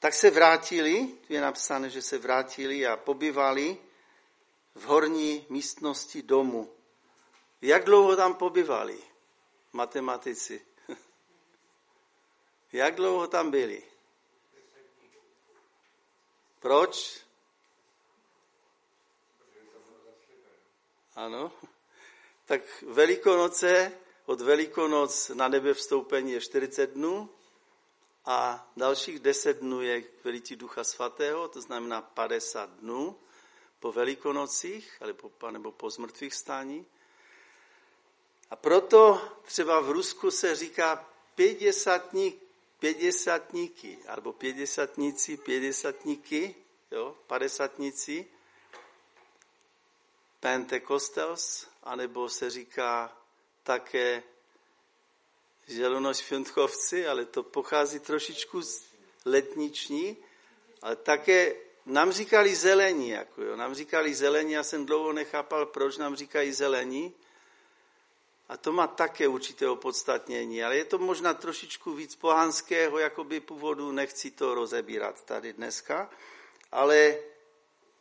Tak 0.00 0.14
se 0.14 0.30
vrátili, 0.30 1.06
tu 1.26 1.32
je 1.32 1.40
napsané, 1.40 1.90
že 1.90 2.02
se 2.02 2.18
vrátili 2.18 2.86
a 2.86 2.96
pobyvali 2.96 3.78
v 4.74 4.84
horní 4.84 5.46
místnosti 5.48 6.22
domu. 6.22 6.72
Jak 7.62 7.84
dlouho 7.84 8.16
tam 8.16 8.34
pobyvali? 8.34 8.98
Matematici. 9.72 10.66
Jak 12.72 12.94
dlouho 12.94 13.26
tam 13.26 13.50
byli? 13.50 13.82
Proč? 16.60 17.20
Ano. 21.14 21.52
Tak 22.44 22.82
Velikonoce, 22.82 23.92
od 24.26 24.40
Velikonoc 24.40 25.28
na 25.28 25.48
nebe 25.48 25.74
vstoupení 25.74 26.32
je 26.32 26.40
40 26.40 26.86
dnů 26.86 27.39
a 28.24 28.70
dalších 28.76 29.18
10 29.18 29.58
dnů 29.58 29.82
je 29.82 30.02
k 30.02 30.24
velití 30.24 30.56
Ducha 30.56 30.84
Svatého, 30.84 31.48
to 31.48 31.60
znamená 31.60 32.02
50 32.02 32.70
dnů 32.70 33.18
po 33.80 33.92
Velikonocích, 33.92 35.02
nebo 35.50 35.72
po 35.72 35.90
zmrtvých 35.90 36.34
stání. 36.34 36.86
A 38.50 38.56
proto 38.56 39.22
třeba 39.44 39.80
v 39.80 39.90
Rusku 39.90 40.30
se 40.30 40.56
říká 40.56 41.08
pětdesátník, 41.34 42.42
pětdesátníky, 42.78 43.98
alebo 44.08 44.32
pětdesátníci, 44.32 45.36
pětdesátníky, 45.36 46.54
jo, 46.90 47.16
padesátníci, 47.26 48.26
Pentecostals, 50.40 51.66
anebo 51.82 52.28
se 52.28 52.50
říká 52.50 53.16
také 53.62 54.22
želonošventchovci, 55.70 57.06
ale 57.06 57.24
to 57.24 57.42
pochází 57.42 57.98
trošičku 57.98 58.62
z 58.62 58.82
letniční, 59.24 60.16
ale 60.82 60.96
také 60.96 61.54
nám 61.86 62.12
říkali 62.12 62.54
zelení, 62.54 63.08
jako 63.08 63.42
jo, 63.42 63.56
nám 63.56 63.74
říkali 63.74 64.14
zelení, 64.14 64.52
já 64.52 64.62
jsem 64.62 64.86
dlouho 64.86 65.12
nechápal, 65.12 65.66
proč 65.66 65.96
nám 65.96 66.16
říkají 66.16 66.52
zelení, 66.52 67.14
a 68.48 68.56
to 68.56 68.72
má 68.72 68.86
také 68.86 69.28
určité 69.28 69.68
opodstatnění, 69.68 70.64
ale 70.64 70.76
je 70.76 70.84
to 70.84 70.98
možná 70.98 71.34
trošičku 71.34 71.94
víc 71.94 72.16
pohanského 72.16 72.98
jakoby 72.98 73.40
původu, 73.40 73.92
nechci 73.92 74.30
to 74.30 74.54
rozebírat 74.54 75.24
tady 75.24 75.52
dneska, 75.52 76.10
ale 76.72 77.16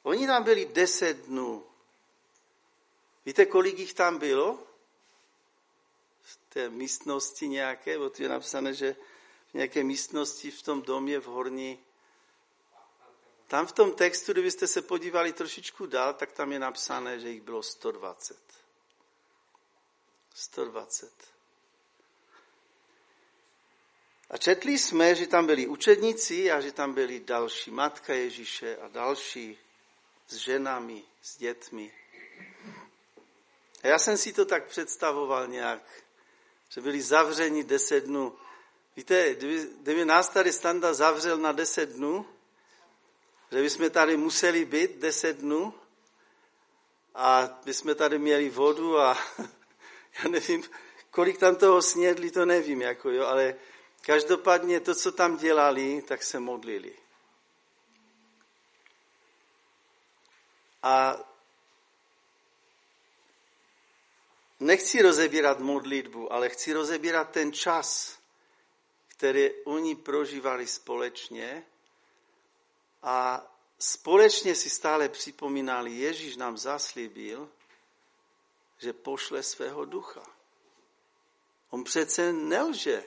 oni 0.03 0.27
tam 0.27 0.43
byli 0.43 0.65
deset 0.65 1.17
dnů. 1.17 1.63
Víte, 3.25 3.45
kolik 3.45 3.79
jich 3.79 3.93
tam 3.93 4.17
bylo? 4.17 4.68
V 6.29 6.37
té 6.49 6.69
místnosti 6.69 7.47
nějaké, 7.47 7.97
bo 7.97 8.11
je 8.19 8.29
napsané, 8.29 8.73
že 8.73 8.95
v 9.49 9.53
nějaké 9.53 9.83
místnosti 9.83 10.51
v 10.51 10.61
tom 10.61 10.81
domě 10.81 11.19
v 11.19 11.25
Horní. 11.25 11.79
Tam 13.47 13.67
v 13.67 13.71
tom 13.71 13.91
textu, 13.91 14.31
kdybyste 14.31 14.67
se 14.67 14.81
podívali 14.81 15.33
trošičku 15.33 15.85
dál, 15.85 16.13
tak 16.13 16.31
tam 16.31 16.51
je 16.51 16.59
napsané, 16.59 17.19
že 17.19 17.29
jich 17.29 17.41
bylo 17.41 17.63
120. 17.63 18.37
120. 20.33 21.11
A 24.29 24.37
četli 24.37 24.77
jsme, 24.77 25.15
že 25.15 25.27
tam 25.27 25.45
byli 25.45 25.67
učedníci 25.67 26.51
a 26.51 26.61
že 26.61 26.71
tam 26.71 26.93
byli 26.93 27.19
další 27.19 27.71
matka 27.71 28.13
Ježíše 28.13 28.77
a 28.77 28.87
další 28.87 29.57
s 30.27 30.35
ženami, 30.35 31.03
s 31.21 31.37
dětmi. 31.37 31.93
A 33.83 33.87
já 33.87 33.99
jsem 33.99 34.17
si 34.17 34.33
to 34.33 34.45
tak 34.45 34.67
představoval 34.67 35.47
nějak, 35.47 36.03
že 36.69 36.81
byli 36.81 37.01
zavřeni 37.01 37.63
deset 37.63 38.03
dnů. 38.03 38.37
Víte, 38.95 39.35
kdyby, 39.35 39.69
kdyby 39.81 40.05
nás 40.05 40.29
tady 40.29 40.53
standa 40.53 40.93
zavřel 40.93 41.37
na 41.37 41.51
deset 41.51 41.89
dnů, 41.89 42.25
že 43.51 43.61
bychom 43.61 43.89
tady 43.89 44.17
museli 44.17 44.65
být 44.65 44.97
deset 44.97 45.37
dnů 45.37 45.73
a 47.15 47.59
bychom 47.65 47.95
tady 47.95 48.19
měli 48.19 48.49
vodu 48.49 48.99
a 48.99 49.17
já 50.23 50.29
nevím, 50.29 50.63
kolik 51.11 51.37
tam 51.37 51.55
toho 51.55 51.81
snědli, 51.81 52.31
to 52.31 52.45
nevím, 52.45 52.81
jako 52.81 53.09
jo, 53.09 53.25
ale 53.25 53.55
každopádně 54.01 54.79
to, 54.79 54.95
co 54.95 55.11
tam 55.11 55.37
dělali, 55.37 56.01
tak 56.01 56.23
se 56.23 56.39
modlili. 56.39 56.93
A 60.83 61.17
nechci 64.59 65.01
rozebírat 65.01 65.59
modlitbu, 65.59 66.33
ale 66.33 66.49
chci 66.49 66.73
rozebírat 66.73 67.29
ten 67.31 67.53
čas, 67.53 68.19
který 69.07 69.51
oni 69.63 69.95
prožívali 69.95 70.67
společně 70.67 71.65
a 73.01 73.45
společně 73.79 74.55
si 74.55 74.69
stále 74.69 75.09
připomínali, 75.09 75.91
Ježíš 75.91 76.37
nám 76.37 76.57
zaslíbil, 76.57 77.49
že 78.77 78.93
pošle 78.93 79.43
svého 79.43 79.85
ducha. 79.85 80.23
On 81.69 81.83
přece 81.83 82.33
nelže. 82.33 83.03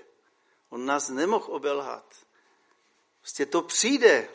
On 0.69 0.87
nás 0.87 1.09
nemohl 1.09 1.47
obelhat. 1.49 2.27
Prostě 3.21 3.47
to 3.47 3.63
přijde. 3.63 4.29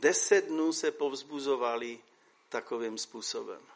Deset 0.00 0.44
dnů 0.44 0.72
se 0.72 0.90
povzbuzovali 0.90 2.02
takovým 2.48 2.98
způsobem. 2.98 3.66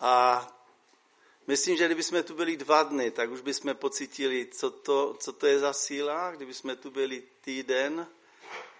A 0.00 0.46
myslím, 1.46 1.76
že 1.76 1.86
kdybychom 1.86 2.22
tu 2.22 2.34
byli 2.34 2.56
dva 2.56 2.82
dny, 2.82 3.10
tak 3.10 3.30
už 3.30 3.40
bychom 3.40 3.74
pocitili, 3.74 4.46
co 4.46 4.70
to, 4.70 5.16
co 5.18 5.32
to 5.32 5.46
je 5.46 5.58
za 5.58 5.72
síla. 5.72 6.30
Kdybychom 6.30 6.76
tu 6.76 6.90
byli 6.90 7.22
týden, 7.40 8.06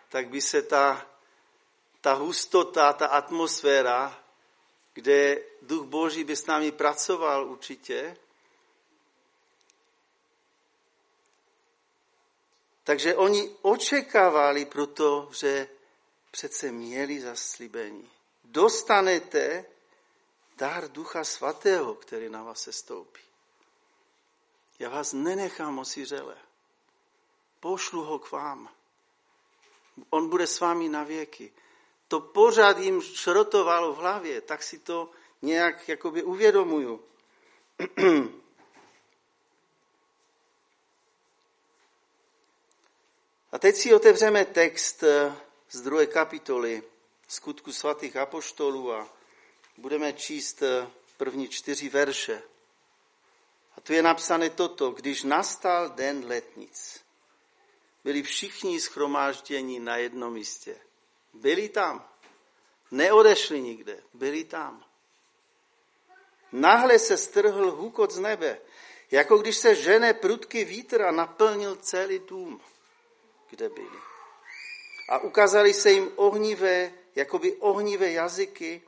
tak 0.08 0.28
by 0.28 0.40
se 0.40 0.62
ta, 0.62 1.06
ta 2.00 2.12
hustota, 2.12 2.92
ta 2.92 3.06
atmosféra 3.06 4.20
kde 4.92 5.42
duch 5.62 5.86
Boží 5.86 6.24
by 6.24 6.36
s 6.36 6.46
námi 6.46 6.72
pracoval 6.72 7.46
určitě. 7.46 8.16
Takže 12.84 13.14
oni 13.14 13.50
očekávali, 13.62 14.64
protože 14.64 15.68
přece 16.30 16.72
měli 16.72 17.20
zaslíbení. 17.20 18.10
Dostanete 18.44 19.64
dar 20.60 20.90
Ducha 20.90 21.24
Svatého, 21.24 21.94
který 21.94 22.28
na 22.28 22.42
vás 22.42 22.62
se 22.62 22.72
stoupí. 22.72 23.20
Já 24.78 24.88
vás 24.88 25.12
nenechám 25.12 25.78
osiřele. 25.78 26.36
Pošlu 27.60 28.04
ho 28.04 28.18
k 28.18 28.30
vám. 28.30 28.68
On 30.10 30.28
bude 30.28 30.46
s 30.46 30.60
vámi 30.60 30.88
na 30.88 31.04
věky 31.04 31.52
to 32.10 32.20
pořád 32.20 32.78
jim 32.78 33.02
šrotovalo 33.02 33.92
v 33.92 33.96
hlavě, 33.96 34.40
tak 34.40 34.62
si 34.62 34.78
to 34.78 35.10
nějak 35.42 35.88
jakoby 35.88 36.22
uvědomuju. 36.22 37.04
A 43.52 43.58
teď 43.58 43.76
si 43.76 43.94
otevřeme 43.94 44.44
text 44.44 45.04
z 45.70 45.80
druhé 45.80 46.06
kapitoly 46.06 46.82
skutku 47.28 47.72
svatých 47.72 48.16
apoštolů 48.16 48.92
a 48.92 49.08
budeme 49.80 50.12
číst 50.12 50.62
eh, 50.62 50.90
první 51.16 51.48
čtyři 51.48 51.88
verše. 51.88 52.42
A 53.76 53.80
tu 53.80 53.92
je 53.92 54.02
napsané 54.02 54.50
toto, 54.50 54.90
když 54.90 55.22
nastal 55.22 55.88
den 55.88 56.24
letnic, 56.26 57.00
byli 58.04 58.22
všichni 58.22 58.80
schromážděni 58.80 59.80
na 59.80 59.96
jednom 59.96 60.32
místě. 60.32 60.76
Byli 61.32 61.68
tam. 61.68 62.08
Neodešli 62.90 63.60
nikde. 63.60 64.02
Byli 64.14 64.44
tam. 64.44 64.84
Nahle 66.52 66.98
se 66.98 67.16
strhl 67.16 67.70
hukot 67.70 68.10
z 68.10 68.18
nebe, 68.18 68.58
jako 69.10 69.38
když 69.38 69.56
se 69.56 69.74
žene 69.74 70.14
prudký 70.14 70.64
vítr 70.64 71.02
a 71.02 71.10
naplnil 71.10 71.76
celý 71.76 72.18
dům, 72.18 72.60
kde 73.50 73.68
byli. 73.68 73.98
A 75.08 75.18
ukázali 75.18 75.74
se 75.74 75.90
jim 75.90 76.12
ohnivé, 76.16 76.92
jakoby 77.14 77.56
ohnivé 77.56 78.10
jazyky, 78.10 78.82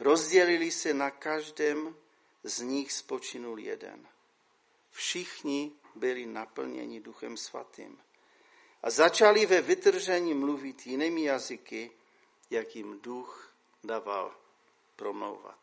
rozdělili 0.00 0.70
se 0.70 0.94
na 0.94 1.10
každém, 1.10 1.96
z 2.42 2.60
nich 2.60 2.92
spočinul 2.92 3.58
jeden. 3.58 4.08
Všichni 4.90 5.72
byli 5.94 6.26
naplněni 6.26 7.00
Duchem 7.00 7.36
Svatým 7.36 7.98
a 8.82 8.90
začali 8.90 9.46
ve 9.46 9.60
vytržení 9.60 10.34
mluvit 10.34 10.86
jinými 10.86 11.22
jazyky, 11.22 11.90
jak 12.50 12.76
jim 12.76 13.00
duch 13.00 13.52
dával 13.84 14.36
promlouvat. 14.96 15.58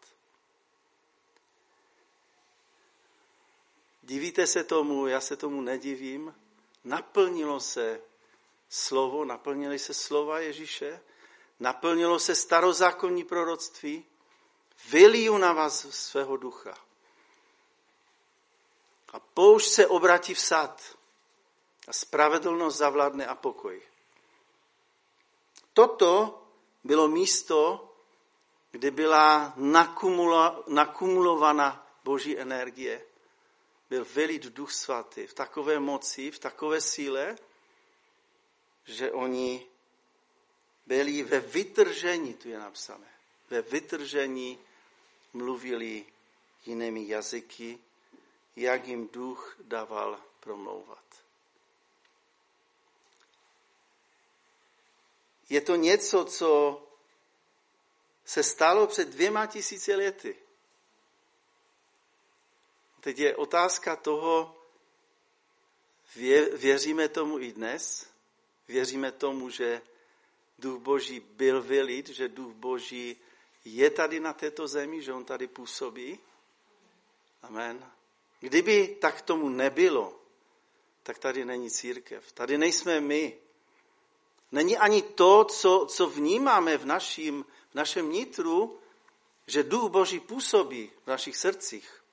Divíte 4.04 4.48
se 4.48 4.64
tomu, 4.64 5.08
já 5.08 5.22
se 5.22 5.36
tomu 5.36 5.62
nedivím. 5.62 6.36
Naplnilo 6.84 7.60
se 7.60 8.02
slovo, 8.70 9.26
naplnili 9.26 9.80
se 9.80 9.94
slova 9.94 10.40
Ježíše, 10.40 11.02
naplnilo 11.60 12.20
se 12.20 12.36
starozákonní 12.36 13.24
proroctví, 13.24 14.06
vyliju 14.90 15.38
na 15.38 15.54
vás 15.54 15.86
svého 15.90 16.38
ducha. 16.38 16.78
A 19.14 19.20
poušť 19.20 19.70
se 19.72 19.88
obratí 19.88 20.34
v 20.34 20.40
sad 20.40 20.98
a 21.88 21.94
spravedlnost 21.94 22.78
zavládne 22.78 23.28
a 23.28 23.36
pokoj. 23.36 23.82
Toto 25.74 26.42
bylo 26.84 27.08
místo, 27.08 27.90
kde 28.72 28.92
byla 28.92 29.54
nakumulovaná 30.68 31.88
boží 32.04 32.40
energie. 32.40 33.06
Byl 33.90 34.06
velit 34.14 34.44
duch 34.44 34.72
svatý 34.72 35.28
v 35.28 35.34
takové 35.34 35.80
moci, 35.80 36.32
v 36.32 36.40
takové 36.40 36.82
síle, 36.82 37.38
že 38.86 39.12
oni 39.12 39.68
byli 40.86 41.24
ve 41.24 41.40
vytržení, 41.40 42.34
tu 42.34 42.50
je 42.50 42.60
napsané, 42.60 43.08
ve 43.50 43.62
vytržení 43.62 44.60
mluvili 45.38 46.06
jinými 46.66 47.08
jazyky, 47.08 47.80
jak 48.56 48.88
jim 48.88 49.08
duch 49.08 49.58
dával 49.64 50.22
promlouvat. 50.40 51.04
Je 55.50 55.62
to 55.62 55.76
něco, 55.76 56.26
co 56.26 56.82
se 58.26 58.44
stalo 58.44 58.88
před 58.88 59.10
dvěma 59.10 59.46
tisíci 59.46 59.96
lety. 59.96 60.36
Teď 63.00 63.20
je 63.20 63.36
otázka 63.36 63.96
toho, 63.96 64.58
věříme 66.54 67.10
tomu 67.10 67.40
i 67.40 67.52
dnes? 67.52 68.10
Věříme 68.68 69.12
tomu, 69.12 69.50
že 69.50 69.82
duch 70.60 70.82
Boží 70.82 71.20
byl 71.20 71.62
vylit, 71.62 72.10
že 72.10 72.28
duch 72.28 72.54
Boží 72.54 73.18
je 73.76 73.89
tady 73.89 74.20
na 74.20 74.34
této 74.34 74.68
zemi, 74.68 75.01
že 75.01 75.13
on 75.13 75.26
tady 75.26 75.47
působí? 75.47 76.20
Amen. 77.41 77.91
Kdyby 78.39 78.97
tak 79.01 79.22
tomu 79.22 79.49
nebylo, 79.49 80.20
tak 81.03 81.18
tady 81.18 81.45
není 81.45 81.72
církev. 81.72 82.32
Tady 82.32 82.57
nejsme 82.57 83.01
my. 83.01 83.38
Není 84.51 84.78
ani 84.78 85.01
to, 85.01 85.43
co, 85.45 85.86
co 85.89 86.07
vnímáme 86.07 86.78
v, 86.78 86.86
naším, 86.86 87.45
v 87.72 87.76
našem 87.76 88.11
nitru, 88.11 88.80
že 89.47 89.63
duch 89.63 89.91
Boží 89.91 90.20
působí 90.20 90.91
v 91.03 91.07
našich 91.07 91.38
srdcích. 91.38 92.03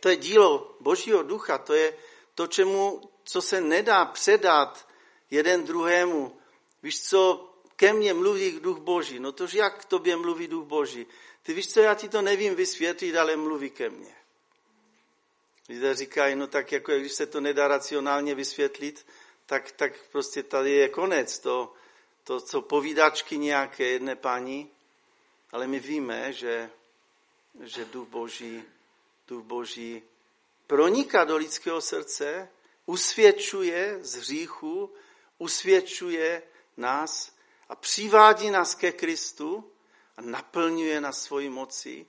To 0.00 0.08
je 0.08 0.16
dílo 0.16 0.76
Božího 0.80 1.22
ducha, 1.22 1.58
to 1.58 1.74
je 1.74 1.96
to, 2.34 2.46
čemu, 2.46 3.10
co 3.24 3.42
se 3.42 3.60
nedá 3.60 4.04
předat 4.04 4.88
jeden 5.30 5.64
druhému. 5.64 6.40
Víš 6.82 7.02
co, 7.08 7.49
ke 7.80 7.92
mně 7.92 8.14
mluví 8.14 8.60
duch 8.60 8.78
Boží. 8.78 9.18
No 9.18 9.32
tož 9.32 9.54
jak 9.54 9.80
k 9.80 9.84
tobě 9.84 10.16
mluví 10.16 10.48
duch 10.48 10.66
Boží? 10.66 11.06
Ty 11.42 11.54
víš 11.54 11.72
co, 11.72 11.80
já 11.80 11.94
ti 11.94 12.08
to 12.08 12.22
nevím 12.22 12.54
vysvětlit, 12.54 13.16
ale 13.16 13.36
mluví 13.36 13.70
ke 13.70 13.90
mně. 13.90 14.14
Lidé 15.68 15.94
říkají, 15.94 16.36
no 16.36 16.46
tak 16.46 16.72
jako 16.72 16.92
když 16.92 17.12
se 17.12 17.26
to 17.26 17.40
nedá 17.40 17.68
racionálně 17.68 18.34
vysvětlit, 18.34 19.06
tak, 19.46 19.72
tak 19.72 19.92
prostě 20.12 20.42
tady 20.42 20.70
je 20.70 20.88
konec. 20.88 21.38
To, 21.38 21.72
to, 22.24 22.40
co 22.40 22.62
povídačky 22.62 23.38
nějaké 23.38 23.84
jedné 23.84 24.16
paní, 24.16 24.70
ale 25.52 25.66
my 25.66 25.80
víme, 25.80 26.32
že, 26.32 26.70
že 27.60 27.84
duch 27.84 28.08
Boží, 28.08 28.62
duch 29.28 29.44
Boží 29.44 30.02
proniká 30.66 31.24
do 31.24 31.36
lidského 31.36 31.80
srdce, 31.80 32.48
usvědčuje 32.86 33.98
z 34.00 34.14
hříchu, 34.14 34.92
usvědčuje 35.38 36.42
nás 36.76 37.39
a 37.70 37.74
přivádí 37.76 38.50
nás 38.50 38.74
ke 38.74 38.92
Kristu 38.92 39.72
a 40.16 40.20
naplňuje 40.20 41.00
nás 41.00 41.22
svoji 41.22 41.48
moci. 41.48 42.06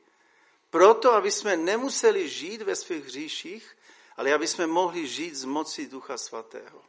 Proto, 0.70 1.14
aby 1.14 1.32
jsme 1.32 1.58
nemuseli 1.58 2.30
žít 2.30 2.62
ve 2.62 2.76
svých 2.76 3.06
hříších, 3.06 3.78
ale 4.18 4.34
aby 4.34 4.48
jsme 4.48 4.68
mohli 4.68 5.08
žít 5.08 5.36
z 5.36 5.46
moci 5.46 5.88
Ducha 5.88 6.18
Svatého. 6.18 6.82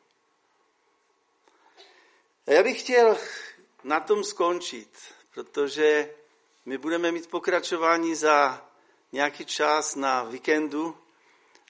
A 2.47 2.51
já 2.51 2.63
bych 2.63 2.81
chtěl 2.81 3.19
na 3.85 4.01
tom 4.01 4.25
skončit, 4.25 4.99
protože 5.35 6.15
my 6.65 6.79
budeme 6.79 7.13
mít 7.13 7.31
pokračování 7.31 8.15
za 8.15 8.69
nějaký 9.13 9.45
čas 9.45 9.95
na 9.95 10.23
víkendu 10.23 10.99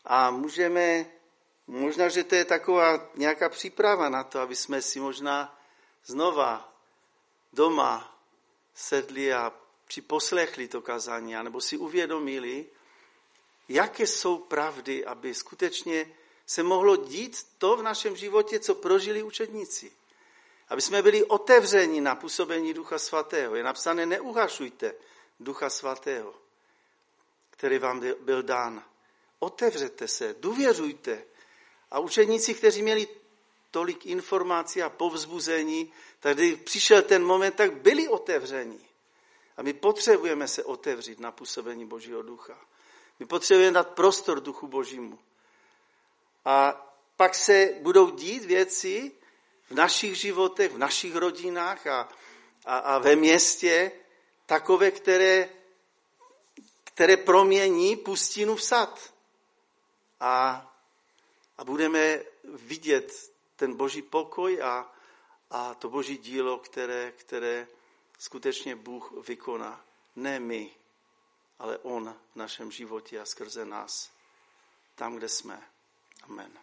a 0.05 0.31
můžeme, 0.31 1.07
možná, 1.67 2.09
že 2.09 2.25
to 2.25 2.35
je 2.35 2.45
taková 2.45 3.11
nějaká 3.15 3.49
příprava 3.49 4.09
na 4.09 4.25
to, 4.25 4.41
aby 4.41 4.57
jsme 4.57 4.83
si 4.83 5.01
možná 5.01 5.59
znova 6.05 6.73
doma 7.53 8.19
sedli 8.75 9.33
a 9.33 9.53
připoslechli 9.87 10.69
to 10.69 10.81
kazání, 10.83 11.35
nebo 11.43 11.61
si 11.61 11.77
uvědomili, 11.77 12.67
jaké 13.69 14.07
jsou 14.07 14.39
pravdy, 14.39 15.05
aby 15.05 15.35
skutečně 15.35 16.15
se 16.47 16.63
mohlo 16.63 16.97
dít 16.97 17.47
to 17.59 17.77
v 17.77 17.83
našem 17.83 18.17
životě, 18.17 18.61
co 18.61 18.75
prožili 18.75 19.23
učedníci. 19.23 19.93
Aby 20.69 20.83
jsme 20.83 21.03
byli 21.03 21.25
otevřeni 21.25 22.01
na 22.01 22.15
působení 22.15 22.75
Ducha 22.75 22.99
Svatého. 22.99 23.57
Je 23.57 23.63
napsané, 23.63 24.07
neuhašujte 24.07 24.95
Ducha 25.41 25.71
Svatého, 25.71 26.35
který 27.51 27.79
vám 27.79 28.01
byl 28.21 28.43
dán. 28.43 28.85
Otevřete 29.39 30.09
se, 30.09 30.35
důvěřujte. 30.41 31.25
A 31.91 31.99
učeníci, 31.99 32.55
kteří 32.55 32.83
měli 32.83 33.09
tolik 33.73 34.07
informací 34.07 34.83
a 34.83 34.91
povzbuzení, 34.91 35.93
tak 36.20 36.37
když 36.37 36.55
přišel 36.55 37.03
ten 37.03 37.25
moment, 37.25 37.55
tak 37.55 37.73
byli 37.73 38.09
otevření. 38.09 38.81
A 39.57 39.62
my 39.62 39.73
potřebujeme 39.73 40.49
se 40.49 40.64
otevřít 40.64 41.20
na 41.20 41.33
působení 41.33 41.87
Božího 41.87 42.23
ducha. 42.23 42.59
My 43.18 43.27
potřebujeme 43.27 43.75
dát 43.75 43.89
prostor 43.89 44.41
duchu 44.41 44.66
Božímu. 44.66 45.18
A 46.45 46.87
pak 47.16 47.35
se 47.35 47.75
budou 47.81 48.11
dít 48.11 48.45
věci, 48.45 49.12
v 49.70 49.75
našich 49.75 50.16
životech, 50.16 50.73
v 50.73 50.79
našich 50.79 51.16
rodinách 51.16 51.87
a, 51.87 52.09
a, 52.64 52.79
a 52.79 52.99
ve 52.99 53.16
městě 53.16 53.93
takové, 54.47 54.91
které, 54.91 55.49
které 56.85 57.16
promění 57.16 57.97
pustinu 57.97 58.57
v 58.57 58.62
sad. 58.62 59.12
A, 60.20 60.66
a 61.59 61.64
budeme 61.64 62.20
vidět 62.45 63.32
ten 63.63 63.77
boží 63.79 64.03
pokoj 64.03 64.63
a, 64.63 64.93
a 65.51 65.75
to 65.75 65.89
boží 65.89 66.19
dílo, 66.19 66.59
které, 66.59 67.13
které 67.13 67.69
skutečně 68.19 68.77
Bůh 68.77 69.27
vykoná. 69.29 69.85
Ne 70.17 70.41
my, 70.41 70.75
ale 71.59 71.79
On 71.79 72.19
v 72.33 72.37
našem 72.37 72.71
životě 72.71 73.21
a 73.21 73.25
skrze 73.25 73.65
nás, 73.65 74.11
tam, 74.95 75.17
kde 75.17 75.29
jsme. 75.29 75.63
Amen. 76.23 76.62